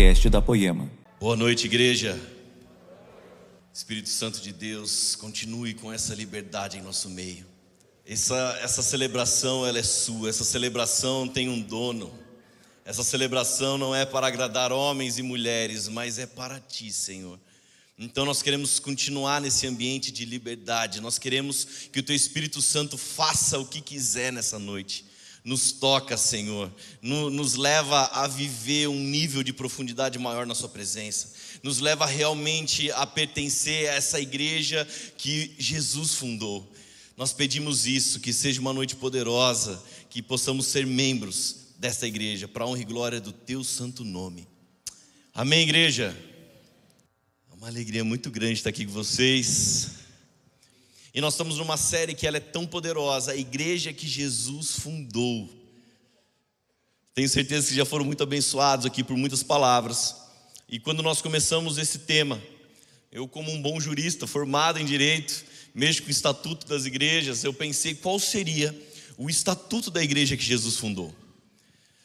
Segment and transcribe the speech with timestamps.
[0.00, 0.90] podcast da Poema.
[1.20, 2.18] Boa noite, igreja.
[3.70, 7.44] Espírito Santo de Deus, continue com essa liberdade em nosso meio.
[8.06, 10.30] Essa, essa celebração, ela é sua.
[10.30, 12.10] Essa celebração tem um dono.
[12.82, 17.38] Essa celebração não é para agradar homens e mulheres, mas é para ti, Senhor.
[17.98, 21.02] Então nós queremos continuar nesse ambiente de liberdade.
[21.02, 25.09] Nós queremos que o teu Espírito Santo faça o que quiser nessa noite
[25.44, 31.32] nos toca, Senhor, nos leva a viver um nível de profundidade maior na Sua presença,
[31.62, 36.70] nos leva realmente a pertencer a essa igreja que Jesus fundou.
[37.16, 42.64] Nós pedimos isso, que seja uma noite poderosa, que possamos ser membros dessa igreja, para
[42.64, 44.46] a honra e glória do Teu santo nome.
[45.32, 46.16] Amém, igreja?
[47.50, 49.99] É uma alegria muito grande estar aqui com vocês.
[51.12, 55.48] E nós estamos numa série que ela é tão poderosa, a igreja que Jesus fundou.
[57.14, 60.16] Tenho certeza que já foram muito abençoados aqui por muitas palavras.
[60.68, 62.40] E quando nós começamos esse tema,
[63.10, 67.52] eu como um bom jurista formado em direito, mexo com o estatuto das igrejas, eu
[67.52, 68.74] pensei qual seria
[69.18, 71.12] o estatuto da igreja que Jesus fundou.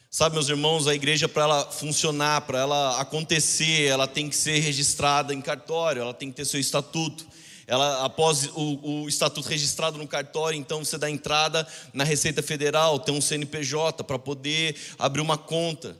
[0.09, 4.59] Sabe, meus irmãos, a igreja para ela funcionar, para ela acontecer, ela tem que ser
[4.59, 7.27] registrada em cartório, ela tem que ter seu estatuto.
[7.67, 12.99] Ela, após o, o, estatuto registrado no cartório, então você dá entrada na Receita Federal,
[12.99, 15.97] tem um CNPJ para poder abrir uma conta.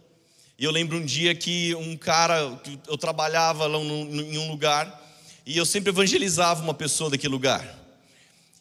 [0.60, 5.04] E eu lembro um dia que um cara, eu trabalhava lá em um lugar,
[5.46, 7.84] e eu sempre evangelizava uma pessoa daquele lugar.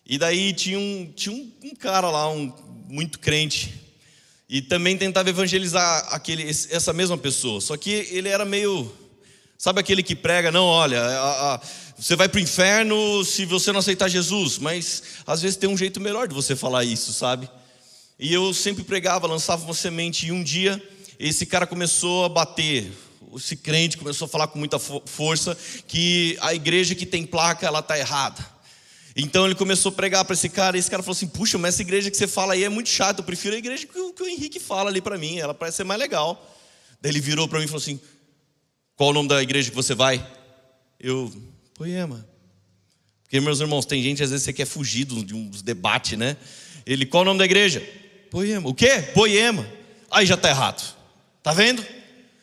[0.07, 2.53] E daí tinha um, tinha um, um cara lá, um,
[2.89, 3.83] muito crente,
[4.49, 7.61] e também tentava evangelizar aquele, essa mesma pessoa.
[7.61, 8.93] Só que ele era meio,
[9.57, 11.61] sabe aquele que prega, não, olha, a, a,
[11.99, 15.77] você vai para o inferno se você não aceitar Jesus, mas às vezes tem um
[15.77, 17.49] jeito melhor de você falar isso, sabe?
[18.19, 20.83] E eu sempre pregava, lançava uma semente, e um dia
[21.19, 22.93] esse cara começou a bater,
[23.37, 25.57] esse crente começou a falar com muita força
[25.87, 28.55] que a igreja que tem placa, ela está errada.
[29.17, 31.75] Então ele começou a pregar para esse cara, e esse cara falou assim: Puxa, mas
[31.75, 34.13] essa igreja que você fala aí é muito chata, eu prefiro a igreja que o,
[34.13, 36.45] que o Henrique fala ali para mim, ela parece ser mais legal.
[37.01, 38.01] Daí ele virou para mim e falou assim:
[38.97, 40.25] Qual o nome da igreja que você vai?
[40.99, 41.33] Eu,
[41.75, 42.25] Poema.
[43.25, 46.37] Porque, meus irmãos, tem gente, às vezes, você quer fugir de uns debates, né?
[46.87, 47.83] Ele, qual o nome da igreja?
[48.31, 48.69] Poema.
[48.69, 49.03] O quê?
[49.13, 49.67] Poema.
[50.11, 50.95] Aí já está errado.
[51.43, 51.85] Tá vendo?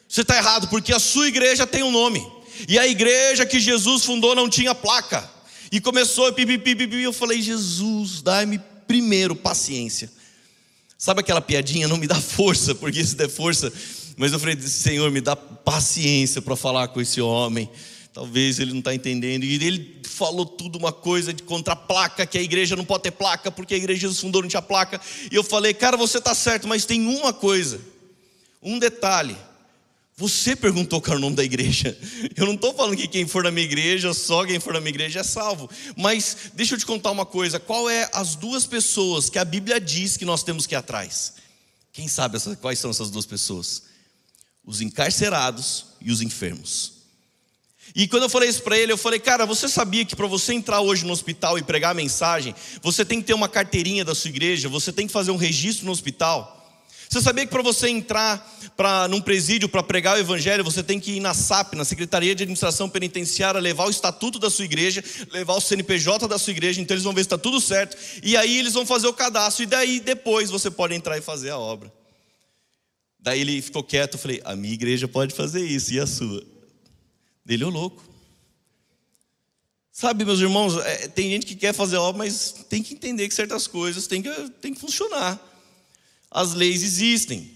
[0.08, 2.22] Você está errado, porque a sua igreja tem um nome.
[2.68, 5.30] E a igreja que Jesus fundou não tinha placa.
[5.72, 10.12] E começou, pipi, pipi, pipi, eu falei, Jesus, dai-me primeiro paciência.
[10.98, 11.88] Sabe aquela piadinha?
[11.88, 13.72] Não me dá força, porque se der força.
[14.18, 17.70] Mas eu falei, Senhor, me dá paciência para falar com esse homem
[18.14, 19.44] talvez ele não está entendendo.
[19.44, 23.04] E ele falou tudo uma coisa de contra a placa, que a igreja não pode
[23.04, 25.00] ter placa, porque a igreja Jesus fundou não tinha placa.
[25.32, 27.82] E eu falei, cara, você está certo, mas tem uma coisa,
[28.62, 29.36] um detalhe.
[30.18, 31.98] Você perguntou qual é o nome da igreja.
[32.38, 34.92] Eu não estou falando que quem for na minha igreja, só quem for na minha
[34.92, 35.68] igreja é salvo.
[35.98, 39.82] Mas deixa eu te contar uma coisa: qual é as duas pessoas que a Bíblia
[39.82, 41.34] diz que nós temos que ir atrás?
[41.92, 43.84] Quem sabe quais são essas duas pessoas?
[44.64, 46.91] Os encarcerados e os enfermos.
[47.96, 50.54] E quando eu falei isso para ele, eu falei, cara, você sabia que para você
[50.54, 54.16] entrar hoje no hospital e pregar a mensagem, você tem que ter uma carteirinha da
[54.16, 56.60] sua igreja, você tem que fazer um registro no hospital?
[57.12, 58.40] Você sabia que para você entrar
[58.78, 62.34] para num presídio para pregar o evangelho, você tem que ir na SAP, na Secretaria
[62.34, 66.80] de Administração Penitenciária, levar o estatuto da sua igreja, levar o CNPJ da sua igreja,
[66.80, 69.64] então eles vão ver se está tudo certo, e aí eles vão fazer o cadastro,
[69.64, 71.92] e daí depois você pode entrar e fazer a obra.
[73.20, 76.42] Daí ele ficou quieto, eu falei, a minha igreja pode fazer isso, e a sua?
[77.48, 78.04] Ele é louco.
[79.92, 83.34] Sabe, meus irmãos, é, tem gente que quer fazer obra, mas tem que entender que
[83.34, 84.30] certas coisas têm que,
[84.62, 85.40] têm que funcionar.
[86.30, 87.52] As leis existem.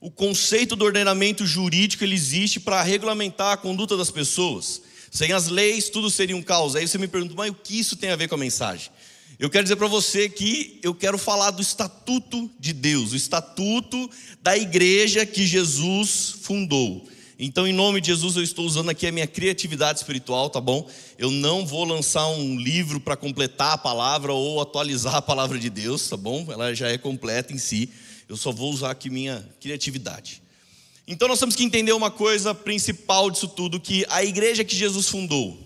[0.00, 4.82] O conceito do ordenamento jurídico ele existe para regulamentar a conduta das pessoas.
[5.10, 6.76] Sem as leis, tudo seria um caos.
[6.76, 8.90] Aí você me pergunta, mas o que isso tem a ver com a mensagem?
[9.38, 14.10] Eu quero dizer para você que eu quero falar do estatuto de Deus, o estatuto
[14.42, 17.08] da igreja que Jesus fundou.
[17.40, 20.90] Então, em nome de Jesus, eu estou usando aqui a minha criatividade espiritual, tá bom?
[21.16, 25.70] Eu não vou lançar um livro para completar a palavra ou atualizar a palavra de
[25.70, 26.44] Deus, tá bom?
[26.50, 27.90] Ela já é completa em si.
[28.28, 30.42] Eu só vou usar aqui minha criatividade.
[31.06, 35.08] Então, nós temos que entender uma coisa principal disso tudo: que a igreja que Jesus
[35.08, 35.56] fundou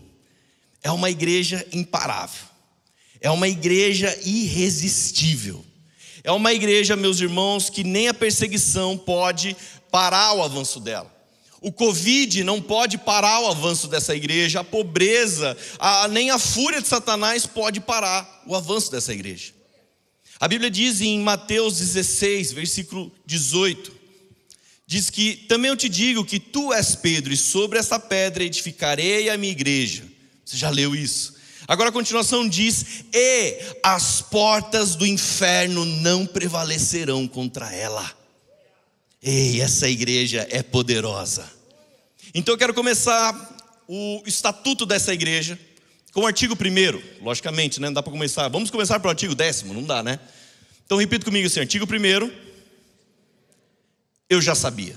[0.82, 2.48] é uma igreja imparável,
[3.18, 5.64] é uma igreja irresistível.
[6.22, 9.56] É uma igreja, meus irmãos, que nem a perseguição pode
[9.90, 11.21] parar o avanço dela.
[11.62, 16.82] O Covid não pode parar o avanço dessa igreja, a pobreza, a, nem a fúria
[16.82, 19.52] de Satanás pode parar o avanço dessa igreja.
[20.40, 23.92] A Bíblia diz em Mateus 16, versículo 18:
[24.92, 29.30] diz que também eu te digo que tu és Pedro, e sobre essa pedra edificarei
[29.30, 30.04] a minha igreja.
[30.44, 31.34] Você já leu isso?
[31.66, 38.21] Agora a continuação diz: E as portas do inferno não prevalecerão contra ela.
[39.22, 41.48] Ei, essa igreja é poderosa.
[42.34, 43.32] Então eu quero começar
[43.86, 45.56] o estatuto dessa igreja
[46.12, 47.86] com o artigo 1, logicamente, né?
[47.86, 48.48] Não dá para começar.
[48.48, 50.18] Vamos começar pelo artigo décimo, não dá, né?
[50.84, 52.32] Então repita comigo assim: artigo 1,
[54.28, 54.96] eu já sabia.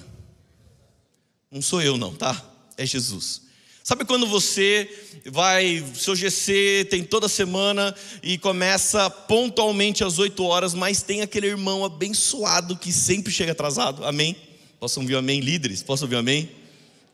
[1.52, 2.44] Não sou eu, não, tá?
[2.78, 3.45] É Jesus.
[3.88, 4.90] Sabe quando você
[5.28, 7.94] vai, seu GC tem toda semana
[8.24, 14.04] e começa pontualmente às 8 horas, mas tem aquele irmão abençoado que sempre chega atrasado?
[14.04, 14.36] Amém?
[14.80, 15.84] Posso ouvir um amém, líderes?
[15.84, 16.50] Posso ouvir um amém?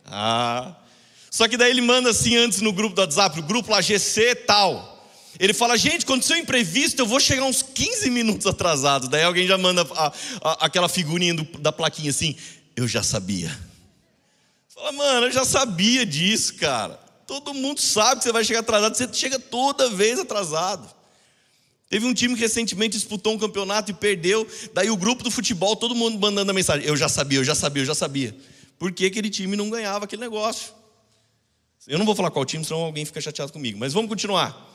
[0.06, 0.74] Ah.
[1.30, 4.34] Só que daí ele manda assim antes no grupo do WhatsApp, o grupo lá GC
[4.34, 5.06] tal.
[5.38, 9.08] Ele fala, gente, aconteceu um imprevisto, eu vou chegar uns 15 minutos atrasado.
[9.08, 12.34] Daí alguém já manda a, a, aquela figurinha do, da plaquinha assim,
[12.74, 13.54] eu já sabia.
[14.74, 16.94] Fala, mano, eu já sabia disso, cara.
[17.26, 20.88] Todo mundo sabe que você vai chegar atrasado, você chega toda vez atrasado.
[21.90, 24.48] Teve um time que recentemente disputou um campeonato e perdeu.
[24.72, 27.54] Daí o grupo do futebol, todo mundo mandando a mensagem: Eu já sabia, eu já
[27.54, 28.34] sabia, eu já sabia.
[28.78, 30.72] Por que aquele time não ganhava aquele negócio?
[31.86, 33.78] Eu não vou falar qual time, senão alguém fica chateado comigo.
[33.78, 34.71] Mas vamos continuar.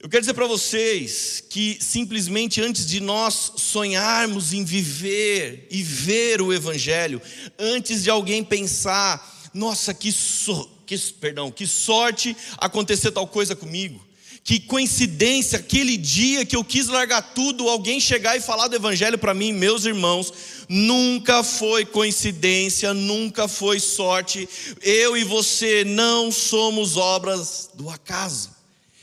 [0.00, 6.40] Eu quero dizer para vocês que simplesmente antes de nós sonharmos em viver e ver
[6.40, 7.20] o Evangelho,
[7.58, 14.00] antes de alguém pensar, nossa, que, so, que, perdão, que sorte acontecer tal coisa comigo,
[14.44, 19.18] que coincidência, aquele dia que eu quis largar tudo, alguém chegar e falar do Evangelho
[19.18, 20.32] para mim, meus irmãos,
[20.68, 24.48] nunca foi coincidência, nunca foi sorte,
[24.80, 28.57] eu e você não somos obras do acaso.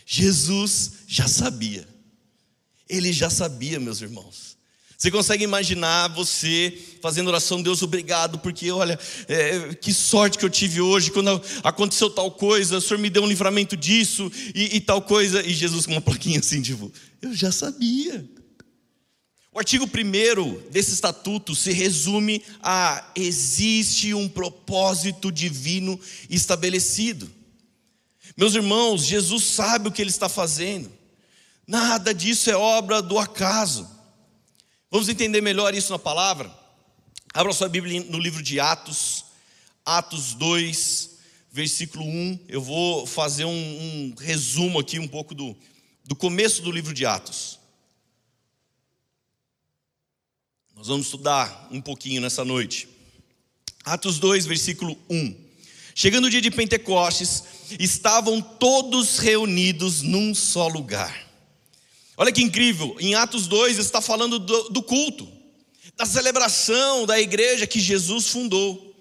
[0.05, 1.87] Jesus já sabia.
[2.87, 4.55] Ele já sabia, meus irmãos.
[4.97, 8.97] Você consegue imaginar você fazendo oração, Deus, obrigado, porque olha,
[9.27, 13.23] é, que sorte que eu tive hoje, quando aconteceu tal coisa, o Senhor me deu
[13.23, 16.91] um livramento disso e, e tal coisa, e Jesus com uma plaquinha assim, tipo,
[17.21, 18.25] eu já sabia.
[19.51, 25.99] O artigo 1 desse estatuto se resume a: existe um propósito divino
[26.29, 27.31] estabelecido.
[28.37, 30.91] Meus irmãos, Jesus sabe o que ele está fazendo.
[31.65, 33.89] Nada disso é obra do acaso.
[34.91, 36.53] Vamos entender melhor isso na palavra?
[37.33, 39.25] Abra sua Bíblia no livro de Atos,
[39.83, 41.17] Atos 2,
[41.51, 42.39] versículo 1.
[42.47, 45.55] Eu vou fazer um, um resumo aqui um pouco do,
[46.03, 47.59] do começo do livro de Atos.
[50.75, 52.88] Nós vamos estudar um pouquinho nessa noite.
[53.83, 55.44] Atos 2, versículo 1.
[55.97, 57.42] Chegando o dia de Pentecostes,
[57.80, 61.25] estavam todos reunidos num só lugar.
[62.18, 65.25] Olha que incrível, em Atos 2 está falando do, do culto,
[65.95, 68.94] da celebração da igreja que Jesus fundou.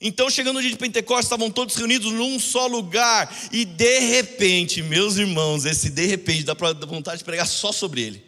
[0.00, 4.82] Então, chegando o dia de Pentecostes, estavam todos reunidos num só lugar, e de repente,
[4.82, 8.24] meus irmãos, esse de repente dá para vontade de pregar só sobre ele.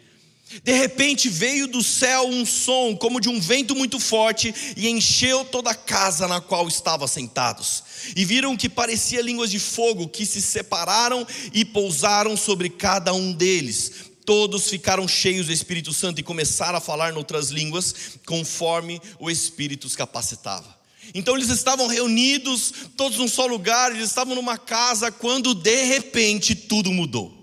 [0.63, 5.43] De repente veio do céu um som como de um vento muito forte e encheu
[5.43, 7.83] toda a casa na qual estavam sentados.
[8.15, 13.33] E viram que parecia línguas de fogo que se separaram e pousaram sobre cada um
[13.33, 13.91] deles.
[14.25, 17.95] Todos ficaram cheios do Espírito Santo e começaram a falar em outras línguas,
[18.25, 20.75] conforme o Espírito os capacitava.
[21.13, 26.55] Então eles estavam reunidos, todos num só lugar, eles estavam numa casa, quando de repente
[26.55, 27.36] tudo mudou.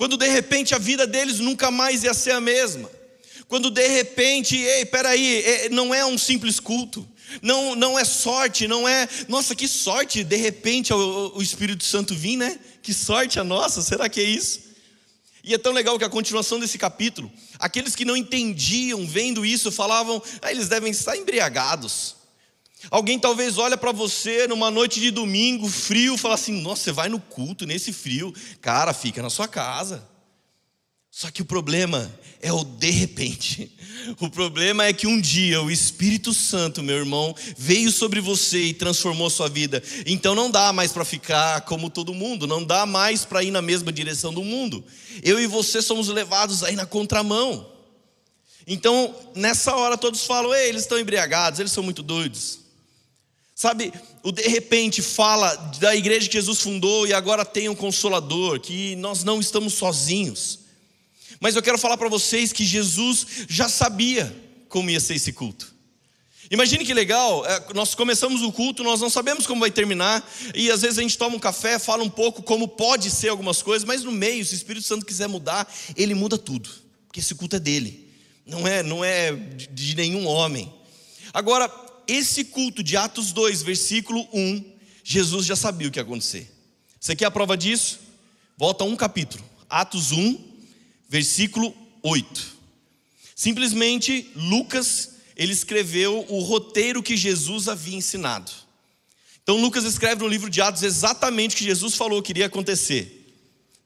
[0.00, 2.90] Quando de repente a vida deles nunca mais ia ser a mesma.
[3.46, 7.06] Quando de repente, ei, peraí, é, não é um simples culto.
[7.42, 12.14] Não, não é sorte, não é, nossa, que sorte, de repente o, o Espírito Santo
[12.14, 12.58] vir, né?
[12.82, 14.60] Que sorte a nossa, será que é isso?
[15.44, 19.70] E é tão legal que a continuação desse capítulo, aqueles que não entendiam, vendo isso,
[19.70, 22.16] falavam, ah, eles devem estar embriagados.
[22.90, 27.08] Alguém talvez olha para você numa noite de domingo, frio, fala assim: "Nossa, você vai
[27.08, 28.32] no culto nesse frio".
[28.60, 30.08] Cara, fica na sua casa.
[31.10, 32.10] Só que o problema
[32.40, 33.76] é o de repente.
[34.18, 38.74] O problema é que um dia o Espírito Santo, meu irmão, veio sobre você e
[38.74, 39.82] transformou sua vida.
[40.06, 43.60] Então não dá mais para ficar como todo mundo, não dá mais para ir na
[43.60, 44.82] mesma direção do mundo.
[45.22, 47.70] Eu e você somos levados aí na contramão.
[48.66, 52.59] Então, nessa hora todos falam: "Ei, eles estão embriagados, eles são muito doidos".
[53.60, 58.58] Sabe, o de repente fala da igreja que Jesus fundou e agora tem um consolador,
[58.58, 60.60] que nós não estamos sozinhos.
[61.38, 64.34] Mas eu quero falar para vocês que Jesus já sabia
[64.66, 65.74] como ia ser esse culto.
[66.50, 70.70] Imagine que legal, é, nós começamos o culto, nós não sabemos como vai terminar, e
[70.70, 73.86] às vezes a gente toma um café, fala um pouco como pode ser algumas coisas,
[73.86, 76.70] mas no meio, se o Espírito Santo quiser mudar, ele muda tudo,
[77.06, 78.10] porque esse culto é dele,
[78.46, 79.32] não é, não é
[79.70, 80.72] de nenhum homem.
[81.34, 84.64] Agora, esse culto de Atos 2, versículo 1,
[85.02, 86.50] Jesus já sabia o que ia acontecer.
[86.98, 88.00] Você quer a prova disso?
[88.56, 90.38] Volta um capítulo, Atos 1,
[91.08, 92.58] versículo 8.
[93.34, 98.50] Simplesmente Lucas, ele escreveu o roteiro que Jesus havia ensinado.
[99.42, 103.16] Então Lucas escreve no livro de Atos exatamente o que Jesus falou que iria acontecer.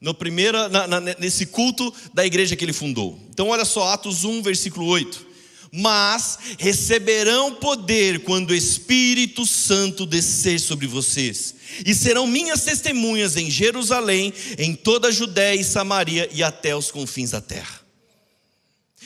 [0.01, 3.17] No primeira, na, na, nesse culto da igreja que ele fundou.
[3.29, 5.24] Então olha só, Atos 1, versículo 8
[5.75, 11.53] mas receberão poder quando o Espírito Santo descer sobre vocês,
[11.85, 16.91] e serão minhas testemunhas em Jerusalém, em toda a Judéia e Samaria e até os
[16.91, 17.81] confins da terra.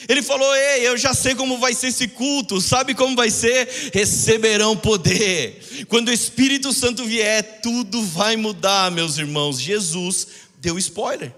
[0.08, 3.68] Ele falou: Ei, eu já sei como vai ser esse culto, sabe como vai ser?
[3.92, 5.86] Receberão poder.
[5.88, 9.60] Quando o Espírito Santo vier, tudo vai mudar, meus irmãos.
[9.60, 10.26] Jesus
[10.58, 11.34] deu spoiler.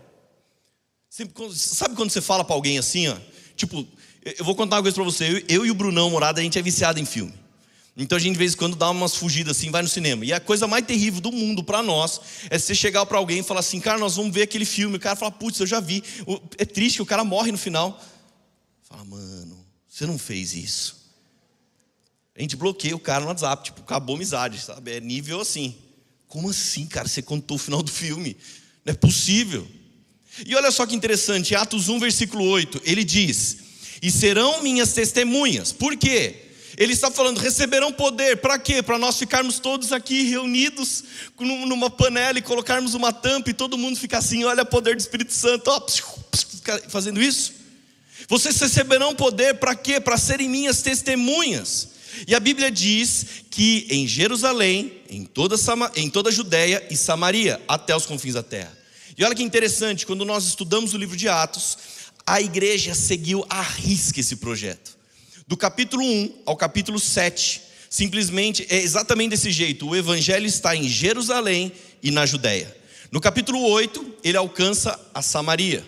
[1.08, 3.16] Sabe quando você fala para alguém assim, ó?
[3.56, 3.86] Tipo,
[4.24, 5.28] eu vou contar uma coisa para você.
[5.28, 7.34] Eu, eu, e o Brunão Morada, a gente é viciado em filme.
[7.96, 10.24] Então a gente de vez em quando dá umas fugidas assim, vai no cinema.
[10.24, 13.42] E a coisa mais terrível do mundo para nós é você chegar para alguém e
[13.42, 14.96] falar assim, cara, nós vamos ver aquele filme.
[14.96, 16.02] O cara fala, putz, eu já vi.
[16.56, 18.02] É triste o cara morre no final.
[18.82, 21.02] Fala, mano, você não fez isso.
[22.34, 24.92] A gente bloqueia o cara no WhatsApp, tipo, acabou a amizade, sabe?
[24.92, 25.76] É nível assim.
[26.26, 27.06] Como assim, cara?
[27.06, 28.38] Você contou o final do filme?
[28.86, 29.68] Não é possível.
[30.46, 33.58] E olha só que interessante, Atos 1, versículo 8, ele diz:
[34.02, 35.70] e serão minhas testemunhas.
[35.72, 36.34] Por quê?
[36.76, 38.82] Ele está falando, receberão poder, para quê?
[38.82, 41.04] Para nós ficarmos todos aqui reunidos
[41.38, 45.00] numa panela e colocarmos uma tampa e todo mundo ficar assim, olha o poder do
[45.00, 45.86] Espírito Santo, ó,
[46.88, 47.52] fazendo isso.
[48.28, 50.00] Vocês receberão poder para quê?
[50.00, 51.88] Para serem minhas testemunhas.
[52.26, 55.56] E a Bíblia diz que em Jerusalém, em toda,
[55.96, 58.76] em toda a Judéia e Samaria, até os confins da terra.
[59.16, 61.76] E olha que interessante, quando nós estudamos o livro de Atos,
[62.26, 64.96] a igreja seguiu à risca esse projeto.
[65.46, 69.88] Do capítulo 1 ao capítulo 7, simplesmente é exatamente desse jeito.
[69.88, 72.74] O evangelho está em Jerusalém e na Judéia.
[73.10, 75.84] No capítulo 8, ele alcança a Samaria.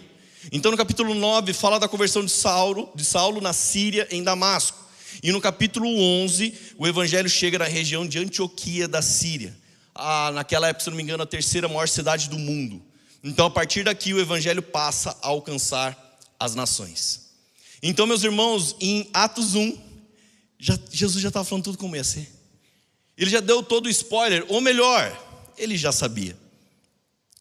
[0.53, 4.85] Então no capítulo 9 fala da conversão de Saulo, de Saulo na Síria em Damasco.
[5.23, 9.57] E no capítulo 11, o evangelho chega na região de Antioquia da Síria.
[9.95, 12.83] Ah, naquela época, se não me engano, a terceira maior cidade do mundo.
[13.23, 16.04] Então, a partir daqui, o evangelho passa a alcançar
[16.45, 17.21] as nações.
[17.83, 19.79] Então, meus irmãos, em Atos 1,
[20.59, 22.31] já, Jesus já estava falando tudo como ia ser.
[23.17, 26.37] Ele já deu todo o spoiler, ou melhor, ele já sabia.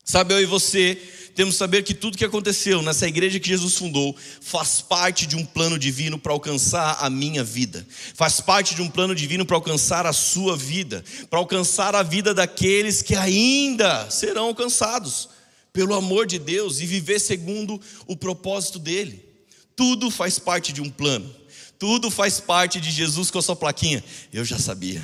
[0.04, 1.02] Sabe, eu e você
[1.34, 5.36] temos que saber que tudo que aconteceu nessa igreja que Jesus fundou faz parte de
[5.36, 9.58] um plano divino para alcançar a minha vida, faz parte de um plano divino para
[9.58, 15.30] alcançar a sua vida, para alcançar a vida daqueles que ainda serão alcançados
[15.74, 19.28] pelo amor de Deus e viver segundo o propósito dele.
[19.76, 21.36] Tudo faz parte de um plano.
[21.80, 24.04] Tudo faz parte de Jesus com a sua plaquinha.
[24.32, 25.04] Eu já sabia.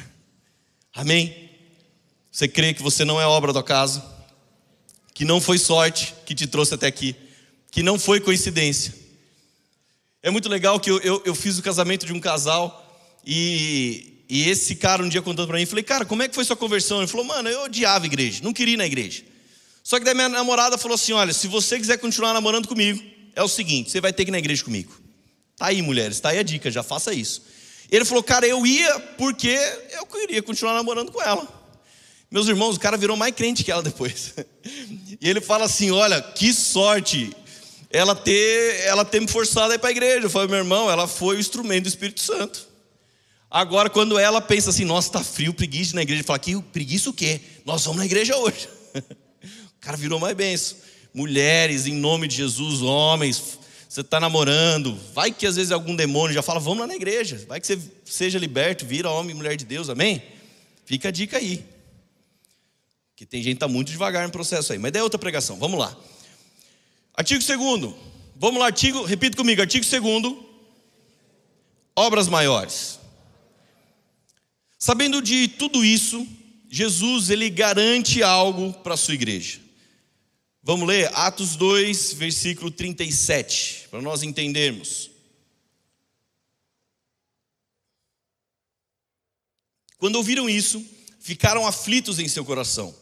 [0.94, 1.50] Amém?
[2.32, 4.02] Você crê que você não é obra do acaso?
[5.14, 7.16] Que não foi sorte que te trouxe até aqui?
[7.72, 8.94] Que não foi coincidência?
[10.22, 12.86] É muito legal que eu, eu, eu fiz o casamento de um casal
[13.26, 16.46] e, e esse cara um dia contando para mim, falei, cara, como é que foi
[16.46, 17.00] sua conversão?
[17.00, 19.24] Ele falou, mano, eu odiava a igreja, não queria ir na igreja.
[19.90, 23.04] Só que daí minha namorada falou assim: olha, se você quiser continuar namorando comigo,
[23.36, 24.94] é o seguinte, você vai ter que ir na igreja comigo.
[25.58, 27.42] Tá aí, mulheres, tá aí a dica, já faça isso.
[27.90, 29.58] Ele falou, cara, eu ia porque
[29.94, 31.48] eu queria continuar namorando com ela.
[32.30, 34.36] Meus irmãos, o cara virou mais crente que ela depois.
[35.20, 37.36] E ele fala assim: olha, que sorte
[37.90, 40.28] ela ter, ela ter me forçado a ir para a igreja.
[40.28, 42.68] Eu falei, meu irmão, ela foi o instrumento do Espírito Santo.
[43.50, 47.14] Agora, quando ela pensa assim, nossa, está frio, preguiça na igreja, fala, que preguiça o
[47.14, 47.42] quê?
[47.66, 48.70] Nós vamos na igreja hoje.
[49.90, 50.78] Cara virou mais benção.
[51.12, 53.58] Mulheres, em nome de Jesus, homens,
[53.90, 57.44] você está namorando, vai que às vezes algum demônio já fala, vamos lá na igreja,
[57.48, 60.22] vai que você seja liberto, vira homem e mulher de Deus, amém?
[60.86, 61.66] Fica a dica aí.
[63.16, 65.80] Que tem gente que está muito devagar no processo aí, mas é outra pregação, vamos
[65.80, 65.98] lá.
[67.16, 67.96] Artigo 2
[68.36, 70.36] vamos lá, artigo, repita comigo, artigo 2
[71.96, 73.00] obras maiores.
[74.78, 76.28] Sabendo de tudo isso,
[76.70, 79.68] Jesus ele garante algo para a sua igreja.
[80.62, 85.10] Vamos ler Atos 2, versículo 37, para nós entendermos.
[89.98, 90.86] Quando ouviram isso,
[91.20, 92.94] ficaram aflitos em seu coração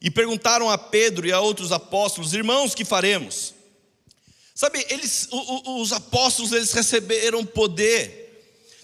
[0.00, 3.54] e perguntaram a Pedro e a outros apóstolos: Irmãos, que faremos?
[4.54, 8.24] Sabe, eles, os apóstolos, eles receberam poder.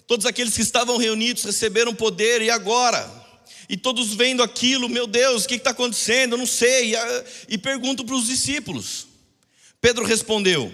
[0.07, 3.22] Todos aqueles que estavam reunidos receberam poder e agora
[3.69, 6.33] e todos vendo aquilo, meu Deus, o que está acontecendo?
[6.33, 6.93] Eu não sei.
[6.93, 6.97] E,
[7.49, 9.07] e pergunto para os discípulos.
[9.79, 10.73] Pedro respondeu: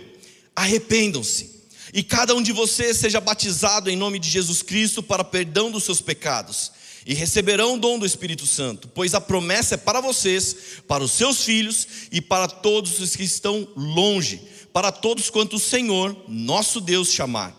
[0.56, 5.72] arrependam-se E cada um de vocês seja batizado em nome de Jesus Cristo para perdão
[5.72, 6.72] dos seus pecados,
[7.06, 10.56] e receberão o dom do Espírito Santo, pois a promessa é para vocês,
[10.88, 15.60] para os seus filhos e para todos os que estão longe, para todos quanto o
[15.60, 17.59] Senhor, nosso Deus, chamar.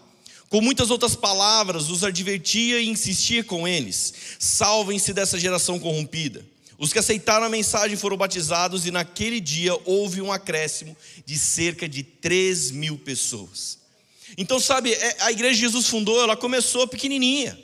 [0.51, 6.45] Com muitas outras palavras, os advertia e insistia com eles: salvem-se dessa geração corrompida.
[6.77, 11.89] Os que aceitaram a mensagem foram batizados, e naquele dia houve um acréscimo de cerca
[11.89, 13.79] de 3 mil pessoas.
[14.37, 17.57] Então, sabe, é, a igreja de Jesus fundou, ela começou pequenininha,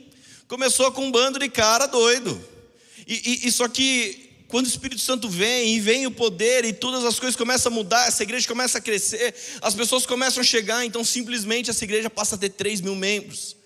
[0.47, 2.41] começou com um bando de cara doido.
[3.07, 6.73] E, e, e só que quando o Espírito Santo vem e vem o poder e
[6.73, 10.45] todas as coisas começam a mudar, essa igreja começa a crescer, as pessoas começam a
[10.45, 13.57] chegar, então simplesmente essa igreja passa a ter 3 mil membros.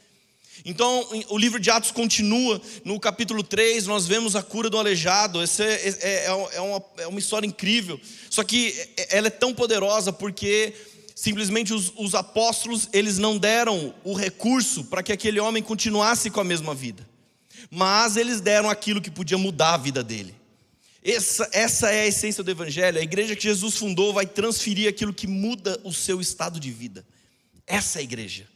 [0.65, 5.41] Então o livro de Atos continua, no capítulo 3, nós vemos a cura do aleijado,
[5.41, 8.75] essa é, é, é, é, uma, é uma história incrível, só que
[9.11, 10.75] ela é tão poderosa porque
[11.15, 16.41] simplesmente os, os apóstolos, eles não deram o recurso para que aquele homem continuasse com
[16.41, 17.07] a mesma vida,
[17.71, 20.40] mas eles deram aquilo que podia mudar a vida dele.
[21.03, 22.99] Essa, essa é a essência do Evangelho.
[22.99, 27.05] A igreja que Jesus fundou vai transferir aquilo que muda o seu estado de vida.
[27.67, 28.47] Essa é a igreja.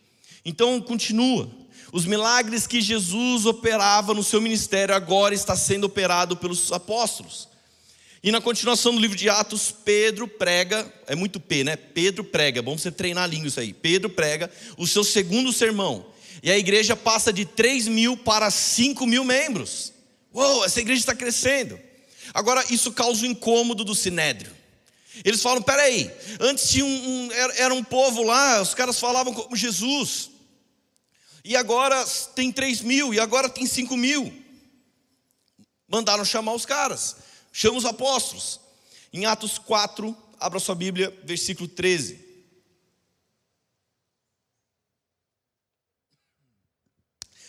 [0.44, 1.50] Então, continua.
[1.92, 7.48] Os milagres que Jesus operava no seu ministério agora está sendo operado pelos apóstolos.
[8.22, 11.76] E na continuação do livro de Atos, Pedro prega, é muito P, né?
[11.76, 13.72] Pedro prega, é bom você treinar a língua isso aí.
[13.72, 16.06] Pedro prega o seu segundo sermão.
[16.42, 19.92] E a igreja passa de 3 mil para 5 mil membros.
[20.32, 21.78] Uou, essa igreja está crescendo.
[22.32, 24.54] Agora, isso causa o incômodo do sinédrio.
[25.24, 29.54] Eles falam: peraí, antes tinha um, um, era um povo lá, os caras falavam como
[29.54, 30.30] Jesus,
[31.44, 32.04] e agora
[32.34, 34.42] tem 3 mil, e agora tem 5 mil.
[35.86, 37.16] Mandaram chamar os caras,
[37.52, 38.58] chama os apóstolos.
[39.12, 42.24] Em Atos 4, abra sua Bíblia, versículo 13.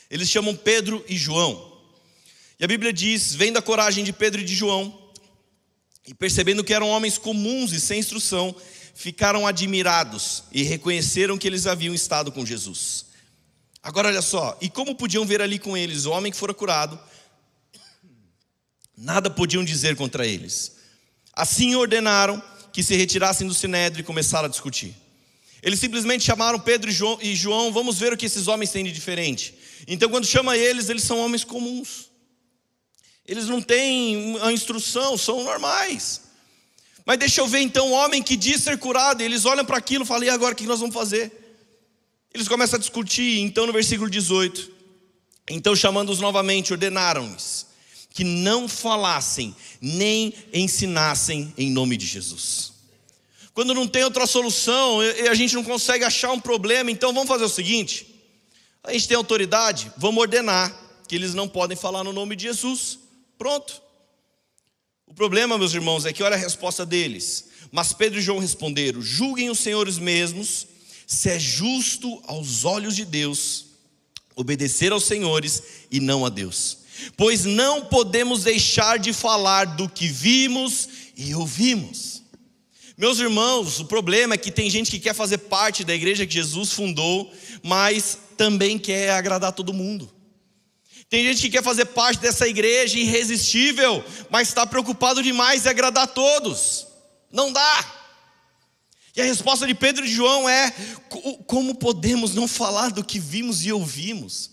[0.10, 1.75] Eles chamam Pedro e João.
[2.60, 5.12] E a Bíblia diz: vendo a coragem de Pedro e de João,
[6.08, 8.56] e percebendo que eram homens comuns e sem instrução,
[8.94, 13.06] ficaram admirados e reconheceram que eles haviam estado com Jesus.
[13.84, 17.00] Agora olha só, e como podiam ver ali com eles o homem que fora curado,
[18.98, 20.77] nada podiam dizer contra eles.
[21.34, 24.96] Assim ordenaram que se retirassem do sinédrio e começaram a discutir.
[25.62, 26.90] Eles simplesmente chamaram Pedro
[27.22, 29.53] e João, vamos ver o que esses homens têm de diferente.
[29.88, 32.10] Então, quando chama eles, eles são homens comuns.
[33.27, 36.22] Eles não têm a instrução, são normais.
[37.05, 40.05] Mas deixa eu ver então o homem que diz ser curado, eles olham para aquilo
[40.05, 41.31] falam: e agora o que nós vamos fazer?
[42.33, 44.72] Eles começam a discutir, então no versículo 18:
[45.50, 47.66] Então chamando-os novamente, ordenaram-lhes
[48.09, 52.74] que não falassem nem ensinassem em nome de Jesus.
[53.53, 57.27] Quando não tem outra solução, e a gente não consegue achar um problema, então vamos
[57.27, 58.07] fazer o seguinte:
[58.83, 60.74] a gente tem autoridade, vamos ordenar
[61.07, 63.04] que eles não podem falar no nome de Jesus.
[63.38, 63.82] Pronto.
[65.08, 67.50] O problema, meus irmãos, é que olha a resposta deles.
[67.72, 70.68] Mas Pedro e João responderam: julguem os senhores mesmos,
[71.06, 73.66] se é justo aos olhos de Deus
[74.36, 76.80] obedecer aos senhores e não a Deus.
[77.16, 82.24] Pois não podemos deixar de falar do que vimos e ouvimos.
[82.98, 86.34] Meus irmãos, o problema é que tem gente que quer fazer parte da igreja que
[86.34, 90.10] Jesus fundou, mas também quer agradar todo mundo.
[91.16, 96.04] Tem gente que quer fazer parte dessa igreja irresistível, mas está preocupado demais em agradar
[96.04, 96.88] a todos.
[97.32, 97.86] Não dá.
[99.16, 100.75] E a resposta de Pedro e de João é:
[101.48, 104.51] como podemos não falar do que vimos e ouvimos?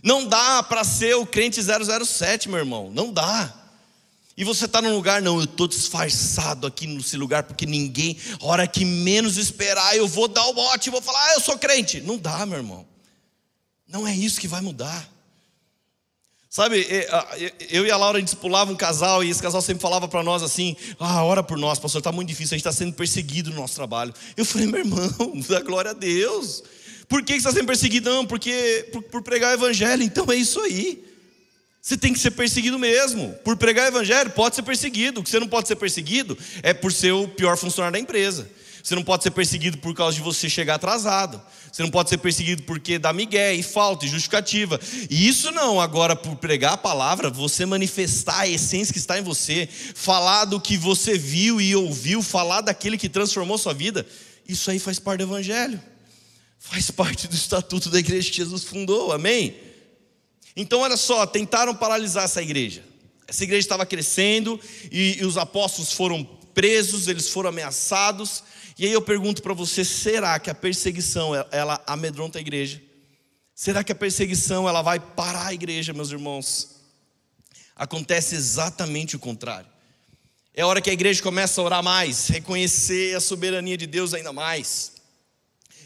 [0.00, 3.52] Não dá para ser o crente 007, meu irmão, não dá.
[4.36, 8.46] E você está num lugar, não, eu estou disfarçado aqui nesse lugar, porque ninguém, a
[8.46, 12.00] hora que menos esperar, eu vou dar o bote, vou falar, ah, eu sou crente.
[12.00, 12.86] Não dá, meu irmão.
[13.88, 15.15] Não é isso que vai mudar.
[16.48, 16.86] Sabe,
[17.70, 20.22] eu e a Laura a gente pulava um casal e esse casal sempre falava para
[20.22, 23.50] nós assim: Ah, ora por nós, pastor, está muito difícil, a gente está sendo perseguido
[23.50, 24.14] no nosso trabalho.
[24.36, 25.10] Eu falei, meu irmão,
[25.48, 26.62] da glória a Deus.
[27.08, 28.10] Por que você está sendo perseguido?
[28.10, 31.04] Não, porque por, por pregar o evangelho, então é isso aí.
[31.80, 33.32] Você tem que ser perseguido mesmo.
[33.44, 35.20] Por pregar o evangelho, pode ser perseguido.
[35.20, 38.50] O que você não pode ser perseguido é por ser o pior funcionário da empresa.
[38.82, 41.40] Você não pode ser perseguido por causa de você chegar atrasado.
[41.76, 44.80] Você não pode ser perseguido porque dá migué e falta e justificativa.
[45.10, 49.22] E isso não, agora por pregar a palavra, você manifestar a essência que está em
[49.22, 54.06] você, falar do que você viu e ouviu, falar daquele que transformou sua vida,
[54.48, 55.78] isso aí faz parte do evangelho.
[56.58, 59.12] Faz parte do estatuto da igreja que Jesus fundou.
[59.12, 59.54] Amém?
[60.56, 62.82] Então, olha só, tentaram paralisar essa igreja.
[63.28, 64.58] Essa igreja estava crescendo
[64.90, 68.42] e, e os apóstolos foram presos, eles foram ameaçados.
[68.78, 72.82] E aí eu pergunto para você: será que a perseguição ela amedronta a igreja?
[73.54, 76.76] Será que a perseguição ela vai parar a igreja, meus irmãos?
[77.74, 79.68] Acontece exatamente o contrário.
[80.54, 84.32] É hora que a igreja começa a orar mais, reconhecer a soberania de Deus ainda
[84.32, 84.92] mais.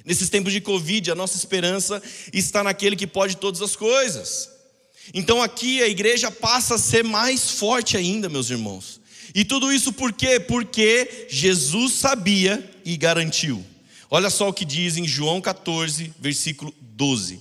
[0.04, 4.48] Nesses tempos de Covid, a nossa esperança está naquele que pode todas as coisas.
[5.12, 9.00] Então aqui a igreja passa a ser mais forte ainda, meus irmãos.
[9.34, 10.40] E tudo isso por quê?
[10.40, 13.64] Porque Jesus sabia e garantiu.
[14.10, 17.40] Olha só o que diz em João 14, versículo 12: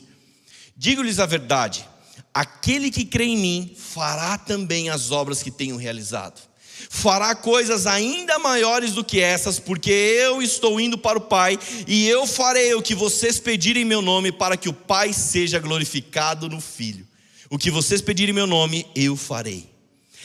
[0.77, 1.83] Digo-lhes a verdade,
[2.31, 6.49] aquele que crê em mim fará também as obras que tenho realizado
[6.89, 12.07] fará coisas ainda maiores do que essas, porque eu estou indo para o Pai, e
[12.07, 16.47] eu farei o que vocês pedirem em meu nome, para que o Pai seja glorificado
[16.47, 17.05] no Filho.
[17.49, 19.68] O que vocês pedirem em meu nome, eu farei.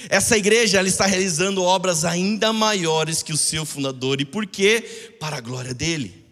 [0.09, 5.14] Essa igreja ela está realizando obras ainda maiores que o seu fundador, e por quê?
[5.18, 6.24] Para a glória dele.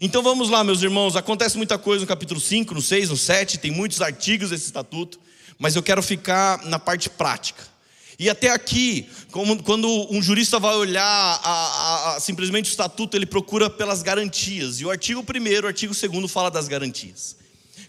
[0.00, 3.58] Então vamos lá, meus irmãos, acontece muita coisa no capítulo 5, no 6, no 7,
[3.58, 5.20] tem muitos artigos desse estatuto,
[5.58, 7.62] mas eu quero ficar na parte prática.
[8.18, 9.08] E até aqui,
[9.64, 14.80] quando um jurista vai olhar a, a, a, simplesmente o estatuto, ele procura pelas garantias.
[14.80, 17.36] E o artigo 1 o artigo 2 fala das garantias.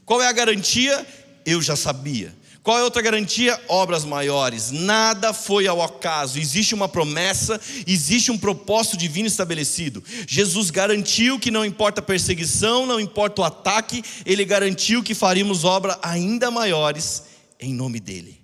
[0.03, 1.05] Qual é a garantia?
[1.45, 2.35] Eu já sabia.
[2.65, 3.61] Qual é outra garantia?
[3.67, 4.71] Obras maiores.
[4.71, 6.39] Nada foi ao acaso.
[6.39, 10.03] Existe uma promessa, existe um propósito divino estabelecido.
[10.27, 15.63] Jesus garantiu que não importa a perseguição, não importa o ataque, ele garantiu que faríamos
[15.63, 17.25] obras ainda maiores
[17.59, 18.41] em nome dele.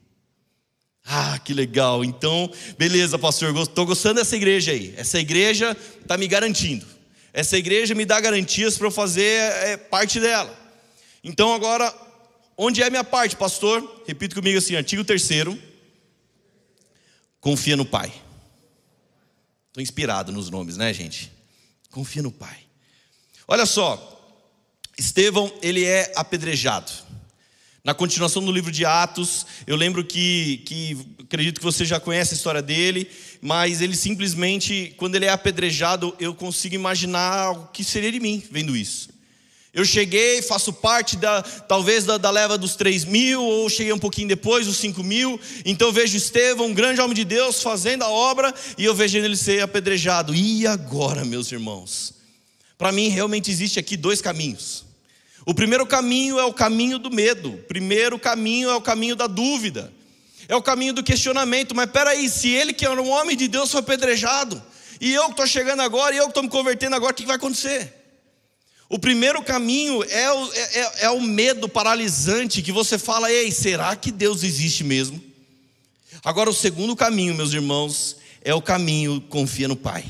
[1.04, 2.06] Ah, que legal.
[2.06, 4.94] Então, beleza, pastor, estou gostando dessa igreja aí.
[4.98, 6.86] Essa igreja está me garantindo.
[7.34, 10.56] Essa igreja me dá garantias para eu fazer é, parte dela.
[11.24, 11.92] Então, agora,
[12.62, 14.04] onde é minha parte, pastor?
[14.08, 15.30] Repita comigo assim: artigo 3.
[17.40, 18.14] Confia no Pai.
[19.68, 21.32] Estou inspirado nos nomes, né, gente?
[21.90, 22.60] Confia no Pai.
[23.48, 24.08] Olha só,
[24.98, 26.92] Estevão, ele é apedrejado.
[27.84, 32.36] Na continuação do livro de Atos, eu lembro que, que acredito que você já conhece
[32.36, 33.10] a história dele,
[33.42, 38.44] mas ele simplesmente, quando ele é apedrejado, eu consigo imaginar o que seria de mim
[38.52, 39.10] vendo isso.
[39.74, 44.00] Eu cheguei, faço parte da, talvez da, da leva dos 3 mil, ou cheguei um
[44.00, 45.40] pouquinho depois, dos 5 mil.
[45.64, 49.18] Então eu vejo Estevão, um grande homem de Deus, fazendo a obra, e eu vejo
[49.18, 50.36] ele ser apedrejado.
[50.36, 52.14] E agora, meus irmãos?
[52.78, 54.84] Para mim, realmente existe aqui dois caminhos.
[55.46, 59.26] O primeiro caminho é o caminho do medo, o primeiro caminho é o caminho da
[59.26, 59.92] dúvida,
[60.50, 61.74] é o caminho do questionamento.
[61.74, 64.62] Mas peraí, se ele que era um homem de Deus foi apedrejado,
[65.00, 67.26] e eu que estou chegando agora, e eu que estou me convertendo agora, o que
[67.26, 68.01] vai acontecer?
[68.92, 73.50] O primeiro caminho é o, é, é, é o medo paralisante que você fala, ei,
[73.50, 75.24] será que Deus existe mesmo?
[76.22, 80.04] Agora, o segundo caminho, meus irmãos, é o caminho confia no Pai.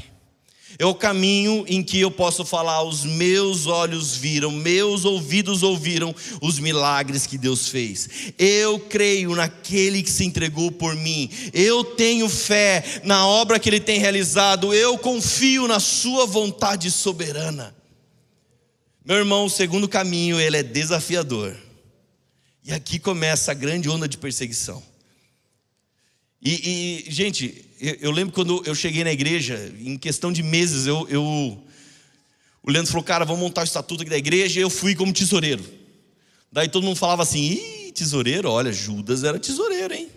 [0.80, 6.16] É o caminho em que eu posso falar: os meus olhos viram, meus ouvidos ouviram
[6.42, 8.34] os milagres que Deus fez.
[8.36, 11.30] Eu creio naquele que se entregou por mim.
[11.54, 14.74] Eu tenho fé na obra que ele tem realizado.
[14.74, 17.80] Eu confio na sua vontade soberana.
[19.12, 21.54] Meu irmão, o segundo caminho, ele é desafiador.
[22.64, 24.82] E aqui começa a grande onda de perseguição.
[26.42, 30.88] E, e gente, eu, eu, lembro quando eu cheguei na igreja, em questão de meses,
[30.88, 31.22] eu, eu,
[32.64, 35.12] o Leandro falou, cara, vamos montar o estatuto aqui da igreja, e eu fui como
[35.12, 35.66] tesoureiro.
[36.50, 40.10] Daí todo mundo falava assim, ih, tesoureiro, olha, Judas era tesoureiro, hein?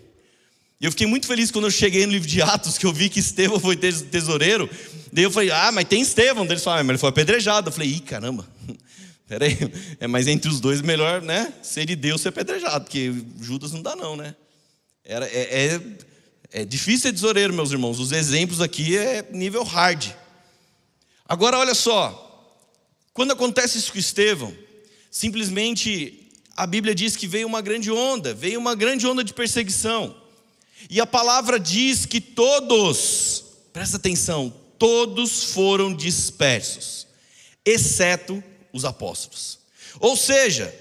[0.81, 3.09] E eu fiquei muito feliz quando eu cheguei no livro de Atos, que eu vi
[3.09, 4.71] que Estevão foi tesoureiro.
[5.13, 6.45] Daí eu falei, ah, mas tem Estevão.
[6.45, 7.71] Daí eles falaram, ah, mas ele foi apedrejado.
[7.71, 8.47] Eu falei, ih, caramba,
[9.27, 9.57] peraí.
[10.01, 11.53] É, mas entre os dois, melhor, né?
[11.63, 14.35] Ser de Deus ser apedrejado, porque Judas não dá, não, né?
[15.05, 15.81] Era, é, é
[16.57, 17.99] é difícil ser tesoureiro, meus irmãos.
[17.99, 20.07] Os exemplos aqui é nível hard.
[21.29, 22.21] Agora, olha só.
[23.13, 24.57] Quando acontece isso com Estevão,
[25.11, 30.15] simplesmente a Bíblia diz que veio uma grande onda, veio uma grande onda de perseguição.
[30.89, 37.09] E a palavra diz que todos, presta atenção, todos foram dispersos,
[37.65, 38.41] exceto
[38.75, 39.59] os apóstolos.
[39.99, 40.75] Ou seja,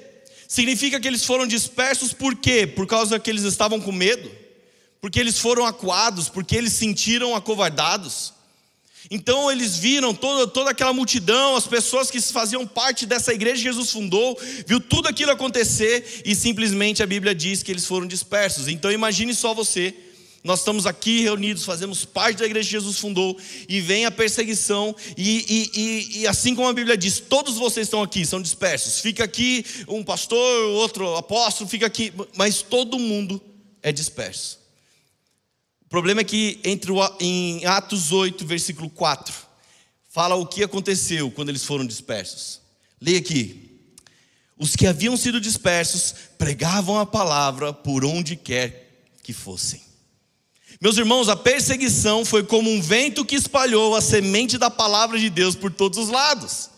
[0.50, 2.68] significa que eles foram dispersos por quê?
[2.68, 4.44] Por causa que eles estavam com medo
[5.04, 8.32] porque eles foram acuados, porque eles sentiram acovardados.
[9.12, 13.64] Então eles viram toda, toda aquela multidão, as pessoas que faziam parte dessa igreja que
[13.64, 18.70] Jesus fundou, viu tudo aquilo acontecer e simplesmente a Bíblia diz que eles foram dispersos.
[18.70, 19.94] Então imagine só você,
[20.44, 24.94] nós estamos aqui reunidos, fazemos parte da igreja que Jesus fundou, e vem a perseguição,
[25.16, 29.00] e, e, e, e, assim como a Bíblia diz, todos vocês estão aqui, são dispersos.
[29.00, 33.42] Fica aqui um pastor, outro apóstolo, fica aqui, mas todo mundo
[33.82, 34.60] é disperso.
[35.88, 39.34] problema é que entre o, em Atos 8, versículo 4,
[40.10, 42.60] fala o que aconteceu quando eles foram dispersos.
[43.00, 43.70] Leia aqui.
[44.58, 49.93] Os que haviam sido dispersos pregavam a palavra por onde quer que fossem.
[50.84, 55.30] Meus irmãos, a perseguição foi como um vento que espalhou a semente da palavra de
[55.30, 56.70] Deus por todos os lados.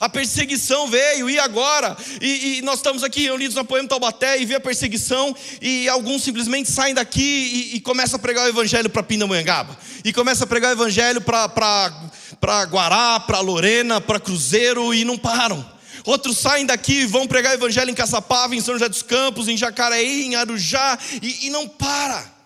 [0.00, 1.94] A perseguição veio, e agora?
[2.22, 6.22] E, e, nós estamos aqui reunidos na Poema Taubaté e vê a perseguição, e alguns
[6.22, 10.48] simplesmente saem daqui e, e começam a pregar o evangelho para Pindamonhangaba, e começam a
[10.48, 15.70] pregar o evangelho para Guará, para Lorena, para Cruzeiro, e não param.
[16.06, 19.48] Outros saem daqui e vão pregar o evangelho em Caçapava, em São José dos Campos,
[19.48, 22.37] em Jacareí, em Arujá, e, e não para.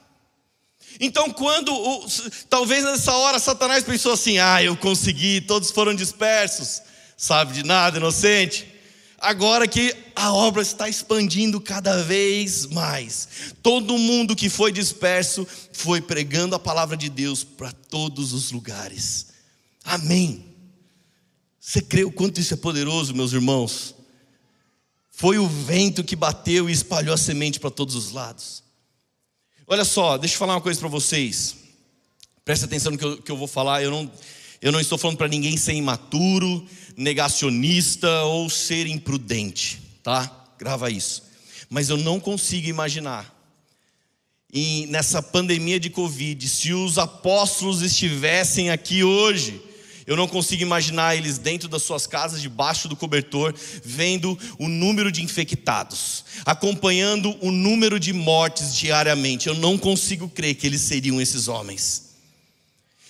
[1.05, 1.73] Então, quando,
[2.49, 6.81] talvez nessa hora, Satanás pensou assim: ah, eu consegui, todos foram dispersos
[7.23, 8.67] sabe de nada, inocente.
[9.17, 13.29] Agora que a obra está expandindo cada vez mais,
[13.63, 19.29] todo mundo que foi disperso foi pregando a palavra de Deus para todos os lugares.
[19.85, 20.45] Amém.
[21.61, 23.95] Você crê o quanto isso é poderoso, meus irmãos?
[25.13, 28.62] Foi o vento que bateu e espalhou a semente para todos os lados.
[29.73, 31.57] Olha só, deixa eu falar uma coisa para vocês.
[32.45, 33.83] Preste atenção no que eu, que eu vou falar.
[33.83, 34.13] Eu não,
[34.61, 36.63] eu não estou falando para ninguém ser imaturo,
[36.95, 40.31] negacionista ou ser imprudente, tá?
[40.59, 41.23] Grava isso.
[41.71, 43.35] Mas eu não consigo imaginar
[44.91, 49.59] nessa pandemia de Covid, se os apóstolos estivessem aqui hoje,
[50.13, 55.11] eu não consigo imaginar eles dentro das suas casas, debaixo do cobertor, vendo o número
[55.11, 59.49] de infectados, acompanhando o número de mortes diariamente.
[59.49, 62.11] Eu não consigo crer que eles seriam esses homens.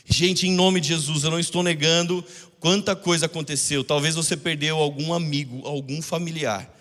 [0.06, 2.24] Gente, em nome de Jesus, eu não estou negando
[2.60, 3.82] quanta coisa aconteceu.
[3.82, 6.72] Talvez você perdeu algum amigo, algum familiar.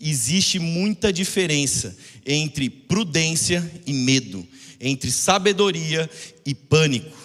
[0.00, 4.44] Existe muita diferença entre prudência e medo,
[4.80, 6.10] entre sabedoria
[6.44, 7.19] e pânico.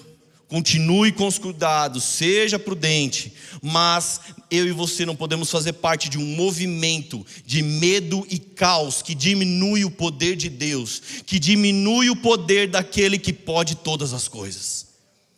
[0.47, 6.19] Continue com os cuidados, seja prudente, mas eu e você não podemos fazer parte de
[6.19, 12.15] um movimento de medo e caos que diminui o poder de Deus, que diminui o
[12.15, 14.85] poder daquele que pode todas as coisas.